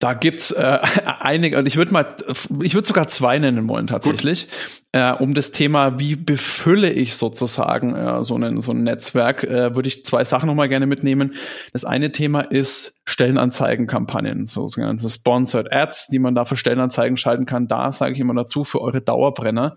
da 0.00 0.14
gibt's 0.14 0.50
äh, 0.50 0.78
einige, 1.20 1.58
und 1.58 1.66
ich 1.66 1.76
würde 1.76 1.92
mal, 1.92 2.16
ich 2.62 2.74
würde 2.74 2.88
sogar 2.88 3.06
zwei 3.06 3.38
nennen 3.38 3.68
wollen 3.68 3.86
tatsächlich, 3.86 4.48
äh, 4.92 5.12
um 5.12 5.34
das 5.34 5.52
Thema, 5.52 6.00
wie 6.00 6.16
befülle 6.16 6.90
ich 6.90 7.14
sozusagen 7.14 7.94
äh, 7.94 8.24
so, 8.24 8.34
ein, 8.36 8.60
so 8.62 8.72
ein 8.72 8.82
Netzwerk, 8.82 9.44
äh, 9.44 9.74
würde 9.76 9.88
ich 9.88 10.04
zwei 10.04 10.24
Sachen 10.24 10.46
nochmal 10.46 10.70
gerne 10.70 10.86
mitnehmen. 10.86 11.34
Das 11.72 11.84
eine 11.84 12.12
Thema 12.12 12.40
ist 12.40 12.98
Stellenanzeigenkampagnen, 13.04 14.46
so 14.46 14.66
sogenannte 14.68 15.08
Sponsored 15.08 15.72
Ads, 15.72 16.08
die 16.08 16.18
man 16.18 16.34
da 16.34 16.46
für 16.46 16.56
Stellenanzeigen 16.56 17.18
schalten 17.18 17.44
kann. 17.44 17.68
Da 17.68 17.92
sage 17.92 18.14
ich 18.14 18.20
immer 18.20 18.34
dazu, 18.34 18.64
für 18.64 18.80
eure 18.80 19.02
Dauerbrenner, 19.02 19.76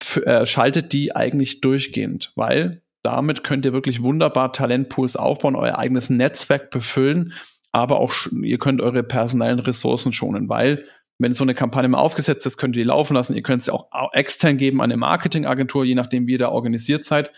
für, 0.00 0.24
äh, 0.24 0.46
schaltet 0.46 0.92
die 0.92 1.14
eigentlich 1.14 1.60
durchgehend, 1.60 2.32
weil 2.36 2.82
damit 3.02 3.42
könnt 3.42 3.64
ihr 3.64 3.72
wirklich 3.72 4.00
wunderbar 4.00 4.52
Talentpools 4.52 5.16
aufbauen, 5.16 5.56
euer 5.56 5.76
eigenes 5.76 6.08
Netzwerk 6.08 6.70
befüllen 6.70 7.32
aber 7.72 7.98
auch 7.98 8.12
ihr 8.30 8.58
könnt 8.58 8.80
eure 8.80 9.02
personellen 9.02 9.58
Ressourcen 9.58 10.12
schonen, 10.12 10.48
weil 10.48 10.84
wenn 11.18 11.34
so 11.34 11.44
eine 11.44 11.54
Kampagne 11.54 11.88
mal 11.88 11.98
aufgesetzt 11.98 12.46
ist, 12.46 12.58
könnt 12.58 12.76
ihr 12.76 12.82
die 12.82 12.88
laufen 12.88 13.14
lassen. 13.14 13.34
Ihr 13.36 13.42
könnt 13.42 13.62
sie 13.62 13.72
auch 13.72 13.88
extern 14.12 14.58
geben 14.58 14.80
an 14.80 14.90
eine 14.90 14.96
Marketingagentur, 14.96 15.84
je 15.84 15.94
nachdem, 15.94 16.26
wie 16.26 16.32
ihr 16.32 16.38
da 16.38 16.48
organisiert 16.48 17.04
seid. 17.04 17.30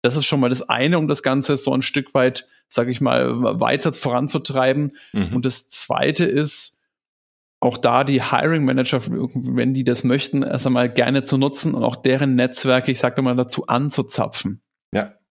Das 0.00 0.16
ist 0.16 0.26
schon 0.26 0.40
mal 0.40 0.50
das 0.50 0.68
eine, 0.68 0.98
um 0.98 1.08
das 1.08 1.22
Ganze 1.22 1.56
so 1.56 1.72
ein 1.74 1.82
Stück 1.82 2.14
weit, 2.14 2.46
sage 2.68 2.90
ich 2.90 3.00
mal, 3.00 3.60
weiter 3.60 3.92
voranzutreiben. 3.92 4.96
Mhm. 5.12 5.34
Und 5.36 5.44
das 5.44 5.68
zweite 5.68 6.24
ist, 6.24 6.80
auch 7.60 7.78
da 7.78 8.02
die 8.02 8.22
Hiring 8.22 8.64
Manager, 8.64 9.00
wenn 9.06 9.74
die 9.74 9.84
das 9.84 10.02
möchten, 10.02 10.42
erst 10.42 10.66
einmal 10.66 10.88
gerne 10.88 11.22
zu 11.22 11.38
nutzen 11.38 11.74
und 11.74 11.84
auch 11.84 11.96
deren 11.96 12.34
Netzwerke, 12.34 12.90
ich 12.90 12.98
sage 12.98 13.22
mal 13.22 13.36
dazu, 13.36 13.66
anzuzapfen. 13.66 14.61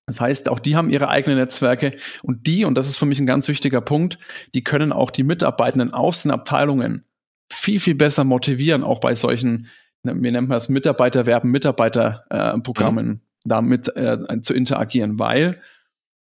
Ja. 0.01 0.08
Das 0.08 0.22
heißt, 0.22 0.50
auch 0.50 0.60
die 0.60 0.75
haben 0.75 0.89
ihre 0.89 1.10
eigenen 1.10 1.38
Netzwerke 1.38 1.98
und 2.24 2.48
die, 2.48 2.65
und 2.65 2.75
das 2.75 2.88
ist 2.88 2.98
für 2.98 3.05
mich 3.05 3.20
ein 3.20 3.25
ganz 3.25 3.48
wichtiger 3.48 3.81
Punkt, 3.81 4.20
die 4.53 4.63
können 4.63 4.91
auch 4.91 5.12
die 5.12 5.24
Mitarbeitenden 5.24 5.93
aus 5.93 6.24
den 6.24 6.31
Abteilungen 6.31 7.05
viel, 7.51 7.79
viel 7.79 7.96
besser 7.96 8.24
motivieren, 8.24 8.84
auch 8.84 9.00
bei 9.00 9.15
solchen, 9.15 9.67
wir 10.03 10.13
nennen 10.13 10.50
das 10.50 10.70
Mitarbeiterwerben, 10.70 11.51
Mitarbeiterprogrammen, 11.51 13.08
äh, 13.08 13.13
mhm. 13.13 13.22
damit 13.46 13.96
äh, 13.96 14.41
zu 14.41 14.53
interagieren, 14.53 15.20
weil 15.20 15.62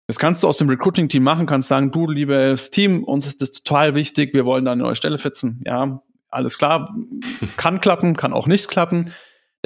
das 0.07 0.19
kannst 0.19 0.43
du 0.43 0.49
aus 0.49 0.59
dem 0.59 0.69
Recruiting-Team 0.69 1.23
machen, 1.23 1.47
kannst 1.47 1.69
sagen, 1.69 1.91
du, 1.91 2.07
liebes 2.09 2.71
Team, 2.71 3.03
uns 3.03 3.27
ist 3.27 3.43
das 3.43 3.51
total 3.51 3.95
wichtig, 3.95 4.35
wir 4.35 4.45
wollen 4.45 4.65
da 4.65 4.73
eine 4.73 4.83
neue 4.83 4.95
Stelle 4.95 5.19
fitzen. 5.19 5.63
Ja, 5.67 6.03
alles 6.29 6.59
klar, 6.59 6.95
kann 7.57 7.81
klappen, 7.81 8.15
kann 8.15 8.33
auch 8.33 8.47
nicht 8.47 8.69
klappen. 8.69 9.13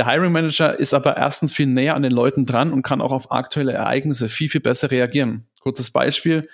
Der 0.01 0.09
Hiring 0.09 0.33
Manager 0.33 0.81
ist 0.81 0.95
aber 0.95 1.19
erstens 1.19 1.53
viel 1.53 1.67
näher 1.67 1.95
an 1.95 2.03
den 2.03 2.13
Leuten 2.13 2.47
dran 2.47 2.73
und 2.73 2.81
kann 2.81 3.03
auch 3.03 3.13
auf 3.13 3.31
aktuelle 3.31 3.73
Ereignisse 3.73 4.31
viel, 4.31 4.49
viel 4.49 4.63
besser 4.63 4.91
reagieren. 4.91 5.47
Kurzes 5.61 5.91
Beispiel. 5.91 6.49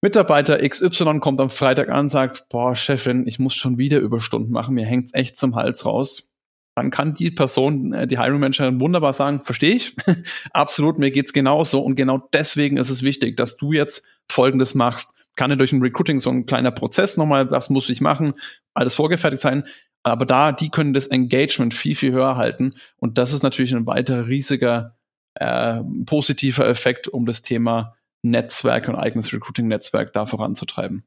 Mitarbeiter 0.00 0.58
XY 0.58 1.18
kommt 1.18 1.40
am 1.40 1.50
Freitag 1.50 1.88
an, 1.88 2.08
sagt, 2.08 2.46
boah, 2.48 2.76
Chefin, 2.76 3.26
ich 3.26 3.40
muss 3.40 3.56
schon 3.56 3.78
wieder 3.78 3.98
Überstunden 3.98 4.52
machen, 4.52 4.76
mir 4.76 4.86
hängt's 4.86 5.12
echt 5.12 5.36
zum 5.36 5.56
Hals 5.56 5.86
raus. 5.86 6.32
Dann 6.76 6.92
kann 6.92 7.14
die 7.14 7.32
Person, 7.32 7.92
äh, 7.92 8.06
die 8.06 8.20
Hiring 8.20 8.38
Manager 8.38 8.78
wunderbar 8.78 9.12
sagen, 9.12 9.42
verstehe 9.42 9.74
ich, 9.74 9.96
absolut, 10.52 11.00
mir 11.00 11.10
geht's 11.10 11.32
genauso 11.32 11.80
und 11.80 11.96
genau 11.96 12.28
deswegen 12.32 12.76
ist 12.76 12.90
es 12.90 13.02
wichtig, 13.02 13.36
dass 13.36 13.56
du 13.56 13.72
jetzt 13.72 14.06
Folgendes 14.30 14.76
machst. 14.76 15.14
Kann 15.34 15.50
ja 15.50 15.56
durch 15.56 15.72
ein 15.72 15.82
Recruiting 15.82 16.20
so 16.20 16.30
ein 16.30 16.46
kleiner 16.46 16.70
Prozess 16.70 17.16
nochmal, 17.16 17.50
was 17.50 17.70
muss 17.70 17.90
ich 17.90 18.00
machen, 18.00 18.34
alles 18.72 18.94
vorgefertigt 18.94 19.42
sein. 19.42 19.64
Aber 20.08 20.26
da, 20.26 20.52
die 20.52 20.70
können 20.70 20.92
das 20.92 21.06
Engagement 21.06 21.74
viel, 21.74 21.94
viel 21.94 22.12
höher 22.12 22.36
halten. 22.36 22.74
Und 22.96 23.18
das 23.18 23.32
ist 23.32 23.42
natürlich 23.42 23.74
ein 23.74 23.86
weiterer 23.86 24.26
riesiger 24.26 24.96
äh, 25.34 25.80
positiver 26.06 26.66
Effekt, 26.66 27.08
um 27.08 27.26
das 27.26 27.42
Thema 27.42 27.96
Netzwerk 28.22 28.88
und 28.88 28.96
eigenes 28.96 29.32
Recruiting-Netzwerk 29.32 30.12
da 30.12 30.26
voranzutreiben. 30.26 31.04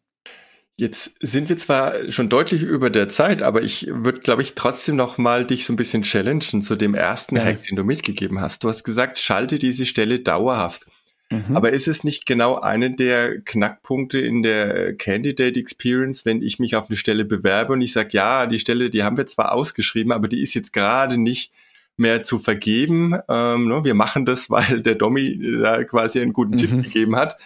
Jetzt 0.77 1.13
sind 1.19 1.49
wir 1.49 1.57
zwar 1.57 1.93
schon 2.09 2.29
deutlich 2.29 2.63
über 2.63 2.89
der 2.89 3.09
Zeit, 3.09 3.41
aber 3.41 3.61
ich 3.61 3.87
würde, 3.87 4.19
glaube 4.19 4.41
ich, 4.41 4.55
trotzdem 4.55 4.95
noch 4.95 5.17
mal 5.17 5.45
dich 5.45 5.65
so 5.65 5.73
ein 5.73 5.75
bisschen 5.75 6.03
challengen 6.03 6.61
zu 6.61 6.75
dem 6.75 6.95
ersten 6.95 7.35
ja. 7.35 7.43
Hack, 7.43 7.63
den 7.63 7.75
du 7.75 7.83
mitgegeben 7.83 8.41
hast. 8.41 8.63
Du 8.63 8.69
hast 8.69 8.83
gesagt, 8.83 9.19
schalte 9.19 9.59
diese 9.59 9.85
Stelle 9.85 10.21
dauerhaft. 10.21 10.87
Mhm. 11.31 11.55
Aber 11.55 11.71
ist 11.71 11.87
es 11.87 12.03
nicht 12.03 12.25
genau 12.25 12.59
einer 12.59 12.89
der 12.89 13.41
Knackpunkte 13.41 14.19
in 14.19 14.43
der 14.43 14.95
Candidate 14.95 15.59
Experience, 15.59 16.25
wenn 16.25 16.41
ich 16.41 16.59
mich 16.59 16.75
auf 16.75 16.89
eine 16.89 16.97
Stelle 16.97 17.25
bewerbe 17.25 17.73
und 17.73 17.81
ich 17.81 17.93
sage, 17.93 18.09
ja, 18.11 18.45
die 18.45 18.59
Stelle, 18.59 18.89
die 18.89 19.03
haben 19.03 19.17
wir 19.17 19.25
zwar 19.25 19.53
ausgeschrieben, 19.53 20.11
aber 20.11 20.27
die 20.27 20.41
ist 20.41 20.53
jetzt 20.53 20.73
gerade 20.73 21.17
nicht 21.17 21.51
mehr 21.95 22.23
zu 22.23 22.37
vergeben. 22.37 23.17
Ähm, 23.29 23.67
ne, 23.67 23.83
wir 23.83 23.93
machen 23.93 24.25
das, 24.25 24.49
weil 24.49 24.81
der 24.81 24.95
Domi 24.95 25.39
da 25.61 25.83
quasi 25.85 26.19
einen 26.19 26.33
guten 26.33 26.53
mhm. 26.53 26.57
Tipp 26.57 26.83
gegeben 26.83 27.15
hat. 27.15 27.37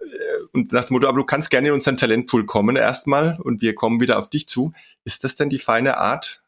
Äh, 0.00 0.44
und 0.52 0.72
nach 0.72 0.84
dem 0.84 0.94
Motto, 0.94 1.08
aber 1.08 1.18
du 1.18 1.24
kannst 1.24 1.50
gerne 1.50 1.68
in 1.68 1.74
unseren 1.74 1.96
Talentpool 1.96 2.44
kommen 2.44 2.76
erstmal 2.76 3.38
und 3.40 3.62
wir 3.62 3.74
kommen 3.74 4.00
wieder 4.00 4.18
auf 4.18 4.28
dich 4.28 4.46
zu. 4.46 4.72
Ist 5.04 5.24
das 5.24 5.34
denn 5.34 5.48
die 5.48 5.58
feine 5.58 5.96
Art? 5.96 6.42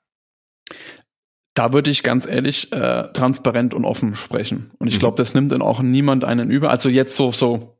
Da 1.56 1.72
würde 1.72 1.90
ich 1.90 2.02
ganz 2.02 2.26
ehrlich 2.26 2.70
äh, 2.70 3.04
transparent 3.14 3.72
und 3.72 3.86
offen 3.86 4.14
sprechen. 4.14 4.70
Und 4.78 4.88
ich 4.88 4.96
mhm. 4.96 4.98
glaube, 4.98 5.16
das 5.16 5.32
nimmt 5.32 5.52
dann 5.52 5.62
auch 5.62 5.80
niemand 5.80 6.22
einen 6.22 6.50
über. 6.50 6.68
Also 6.68 6.90
jetzt 6.90 7.16
so, 7.16 7.32
so, 7.32 7.78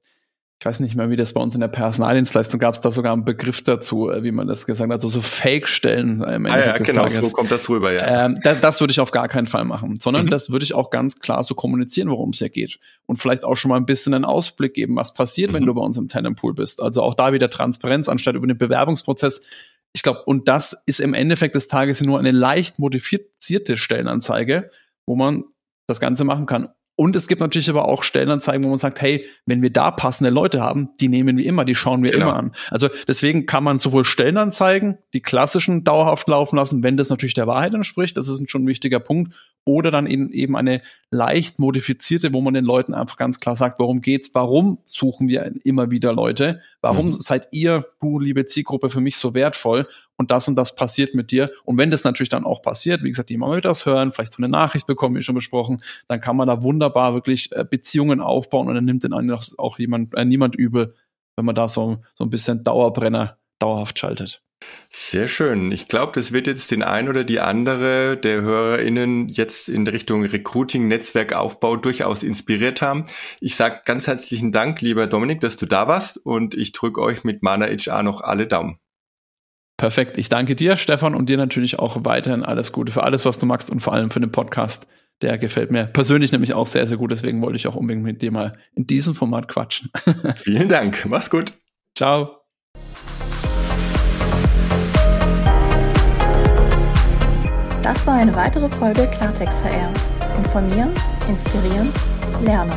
ich 0.59 0.65
weiß 0.65 0.81
nicht 0.81 0.97
mehr, 0.97 1.11
wie 1.11 1.17
das 1.17 1.35
bei 1.35 1.43
uns 1.43 1.55
in 1.55 1.61
der 1.61 1.69
Personaldienstleistung 1.69 2.59
gab 2.59 2.73
es 2.73 2.81
da 2.81 2.91
sogar 2.91 3.13
einen 3.13 3.27
Begriff 3.27 3.63
dazu, 3.63 4.11
äh, 4.11 4.23
wie 4.23 4.33
man 4.33 4.49
das 4.49 4.65
gesagt 4.65 4.91
hat, 4.91 4.95
also 4.95 5.09
so 5.09 5.21
Fake-Stellen. 5.21 6.23
Äh, 6.23 6.49
ah 6.49 6.59
ja, 6.59 6.79
genau, 6.79 7.03
Tages. 7.03 7.17
so 7.17 7.31
kommt 7.35 7.51
das 7.51 7.69
rüber, 7.69 7.93
ja. 7.93 8.25
Ähm, 8.25 8.41
das, 8.43 8.63
das 8.63 8.81
würde 8.81 8.93
ich 8.93 9.01
auf 9.01 9.11
gar 9.11 9.29
keinen 9.29 9.47
Fall 9.47 9.67
machen, 9.67 10.01
sondern 10.01 10.25
mhm. 10.25 10.31
das 10.31 10.51
würde 10.51 10.65
ich 10.65 10.73
auch 10.73 10.89
ganz 10.89 11.21
klar 11.21 11.45
so 11.45 11.55
kommunizieren, 11.55 12.09
worum 12.09 12.31
es 12.31 12.39
hier 12.39 12.49
geht. 12.49 12.79
Und 13.05 13.19
vielleicht 13.19 13.45
auch 13.45 13.57
schon 13.57 13.69
mal 13.69 13.77
ein 13.77 13.85
bisschen 13.85 14.15
einen 14.15 14.25
Ausblick 14.25 14.73
geben, 14.73 14.97
was 14.97 15.13
passiert, 15.13 15.51
mhm. 15.51 15.57
wenn 15.57 15.67
du 15.67 15.75
bei 15.75 15.83
uns 15.83 15.99
im 15.99 16.09
Talentpool 16.09 16.55
bist. 16.55 16.81
Also 16.81 17.03
auch 17.03 17.13
da 17.13 17.35
wieder 17.35 17.51
Transparenz, 17.51 18.09
anstatt 18.09 18.37
über 18.37 18.47
den 18.47 18.57
Bewerbungsprozess 18.57 19.43
ich 19.93 20.03
glaube, 20.03 20.23
und 20.25 20.49
das 20.49 20.83
ist 20.87 21.01
im 21.01 21.15
Endeffekt 21.15 21.55
des 21.55 21.69
Tages 21.69 22.03
nur 22.03 22.19
eine 22.19 22.31
leicht 22.31 22.79
modifizierte 22.79 23.77
Stellenanzeige, 23.77 24.71
wo 25.07 25.17
man 25.17 25.45
das 25.87 26.01
Ganze 26.01 26.25
machen 26.25 26.47
kann. 26.47 26.69
Und 26.99 27.15
es 27.15 27.29
gibt 27.29 27.43
natürlich 27.43 27.69
aber 27.69 27.87
auch 27.87 28.03
Stellenanzeigen, 28.03 28.65
wo 28.65 28.71
man 28.71 28.79
sagt, 28.79 29.03
hey, 29.03 29.27
wenn 29.45 29.61
wir 29.61 29.71
da 29.71 29.91
passende 29.91 30.31
Leute 30.31 30.63
haben, 30.63 30.89
die 30.99 31.09
nehmen 31.09 31.37
wir 31.37 31.45
immer, 31.45 31.67
die 31.67 31.75
schauen 31.75 32.03
wir 32.03 32.11
genau. 32.11 32.31
immer 32.31 32.37
an. 32.37 32.53
Also 32.71 32.89
deswegen 33.07 33.45
kann 33.45 33.63
man 33.63 33.79
sowohl 33.79 34.07
Stellenanzeigen, 34.07 34.97
die 35.13 35.21
klassischen 35.21 35.85
dauerhaft 35.85 36.27
laufen 36.27 36.57
lassen, 36.57 36.83
wenn 36.83 36.97
das 36.97 37.11
natürlich 37.11 37.35
der 37.35 37.47
Wahrheit 37.47 37.75
entspricht, 37.75 38.17
das 38.17 38.29
ist 38.29 38.51
schon 38.51 38.65
ein 38.65 38.67
wichtiger 38.67 38.99
Punkt, 38.99 39.35
oder 39.67 39.91
dann 39.91 40.07
eben, 40.07 40.33
eben 40.33 40.57
eine 40.57 40.81
leicht 41.11 41.59
modifizierte, 41.59 42.33
wo 42.33 42.41
man 42.41 42.55
den 42.55 42.65
Leuten 42.65 42.95
einfach 42.95 43.19
ganz 43.19 43.41
klar 43.41 43.57
sagt, 43.57 43.79
worum 43.79 44.01
geht's, 44.01 44.31
warum 44.33 44.79
suchen 44.87 45.29
wir 45.29 45.53
immer 45.65 45.91
wieder 45.91 46.15
Leute, 46.15 46.63
warum 46.87 47.07
mhm. 47.07 47.13
seid 47.13 47.49
ihr, 47.51 47.85
du 48.01 48.21
liebe 48.21 48.45
Zielgruppe, 48.45 48.91
für 48.91 49.01
mich 49.01 49.17
so 49.17 49.35
wertvoll 49.35 49.89
und 50.17 50.31
das 50.31 50.47
und 50.47 50.55
das 50.55 50.77
passiert 50.77 51.15
mit 51.15 51.31
dir. 51.31 51.51
Und 51.65 51.79
wenn 51.79 51.91
das 51.91 52.05
natürlich 52.05 52.29
dann 52.29 52.45
auch 52.45 52.63
passiert, 52.63 53.03
wie 53.03 53.09
gesagt, 53.09 53.29
die 53.29 53.37
mal 53.37 53.61
das 53.61 53.87
hören, 53.87 54.13
vielleicht 54.13 54.33
so 54.33 54.39
eine 54.39 54.49
Nachricht 54.49 54.87
bekommen, 54.87 55.17
wie 55.17 55.23
schon 55.23 55.35
besprochen, 55.35 55.83
dann 56.07 56.21
kann 56.21 56.37
man 56.37 56.47
da 56.47 56.63
wunderbar 56.63 57.15
wirklich 57.15 57.51
äh, 57.53 57.65
Beziehungen 57.69 58.21
aufbauen 58.21 58.69
und 58.69 58.75
dann 58.77 58.85
nimmt 58.85 59.03
den 59.03 59.13
auch 59.13 59.79
jemand, 59.79 60.15
äh, 60.15 60.25
niemand 60.25 60.55
übel, 60.55 60.95
wenn 61.35 61.45
man 61.45 61.55
da 61.55 61.69
so, 61.69 61.99
so 62.15 62.25
ein 62.25 62.31
bisschen 62.31 62.63
Dauerbrenner 62.63 63.37
dauerhaft 63.59 63.99
schaltet. 63.99 64.43
Sehr 64.89 65.29
schön. 65.29 65.71
Ich 65.71 65.89
glaube, 65.89 66.13
das 66.15 66.33
wird 66.33 66.47
jetzt 66.47 66.71
den 66.71 66.83
ein 66.83 67.09
oder 67.09 67.25
die 67.25 67.41
andere 67.41 68.17
der 68.17 68.41
HörerInnen 68.41 69.29
jetzt 69.29 69.69
in 69.69 69.87
Richtung 69.87 70.25
Recruiting, 70.25 70.89
Netzwerkaufbau 70.89 71.77
durchaus 71.77 72.23
inspiriert 72.23 72.81
haben. 72.81 73.05
Ich 73.41 73.55
sage 73.55 73.83
ganz 73.85 74.07
herzlichen 74.07 74.53
Dank, 74.53 74.81
lieber 74.81 75.07
Dominik, 75.07 75.41
dass 75.41 75.57
du 75.57 75.67
da 75.67 75.89
warst 75.89 76.17
und 76.17 76.55
ich 76.55 76.73
drücke 76.73 77.03
euch 77.03 77.23
mit 77.23 77.43
Mana 77.43 77.67
HR 77.67 78.03
noch 78.03 78.23
alle 78.23 78.47
Daumen. 78.47 78.79
Perfekt. 79.77 80.17
Ich 80.17 80.31
danke 80.31 80.57
dir, 80.57 80.79
Stefan, 80.79 81.15
und 81.15 81.29
dir 81.29 81.37
natürlich 81.37 81.79
auch 81.79 81.99
weiterhin 82.05 82.43
alles 82.43 82.73
Gute 82.73 82.93
für 82.93 83.03
alles, 83.03 83.27
was 83.27 83.39
du 83.39 83.45
magst 83.45 83.69
und 83.69 83.81
vor 83.81 83.93
allem 83.93 84.11
für 84.11 84.21
den 84.21 84.33
Podcast. 84.33 84.87
Der 85.23 85.39
gefällt 85.39 85.71
mir 85.71 85.87
persönlich 85.87 86.33
nämlich 86.33 86.55
auch 86.55 86.67
sehr, 86.67 86.87
sehr 86.87 86.97
gut. 86.97 87.11
Deswegen 87.11 87.43
wollte 87.43 87.57
ich 87.57 87.67
auch 87.67 87.75
unbedingt 87.75 88.05
mit 88.05 88.23
dir 88.23 88.31
mal 88.31 88.57
in 88.75 88.87
diesem 88.87 89.15
Format 89.15 89.49
quatschen. 89.49 89.91
Vielen 90.37 90.69
Dank. 90.69 91.07
Mach's 91.09 91.31
gut. 91.31 91.53
Ciao. 91.95 92.43
Das 97.87 98.05
war 98.05 98.15
eine 98.15 98.35
weitere 98.35 98.69
Folge 98.69 99.07
Klartext 99.07 99.57
HR. 99.63 99.93
Informieren, 100.39 100.93
inspirieren, 101.29 101.89
lernen. 102.43 102.73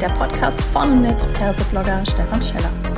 Der 0.00 0.08
Podcast 0.08 0.62
von 0.72 0.90
und 0.90 1.02
mit 1.02 1.32
Perseblogger 1.34 2.02
Stefan 2.06 2.40
Scheller. 2.40 2.97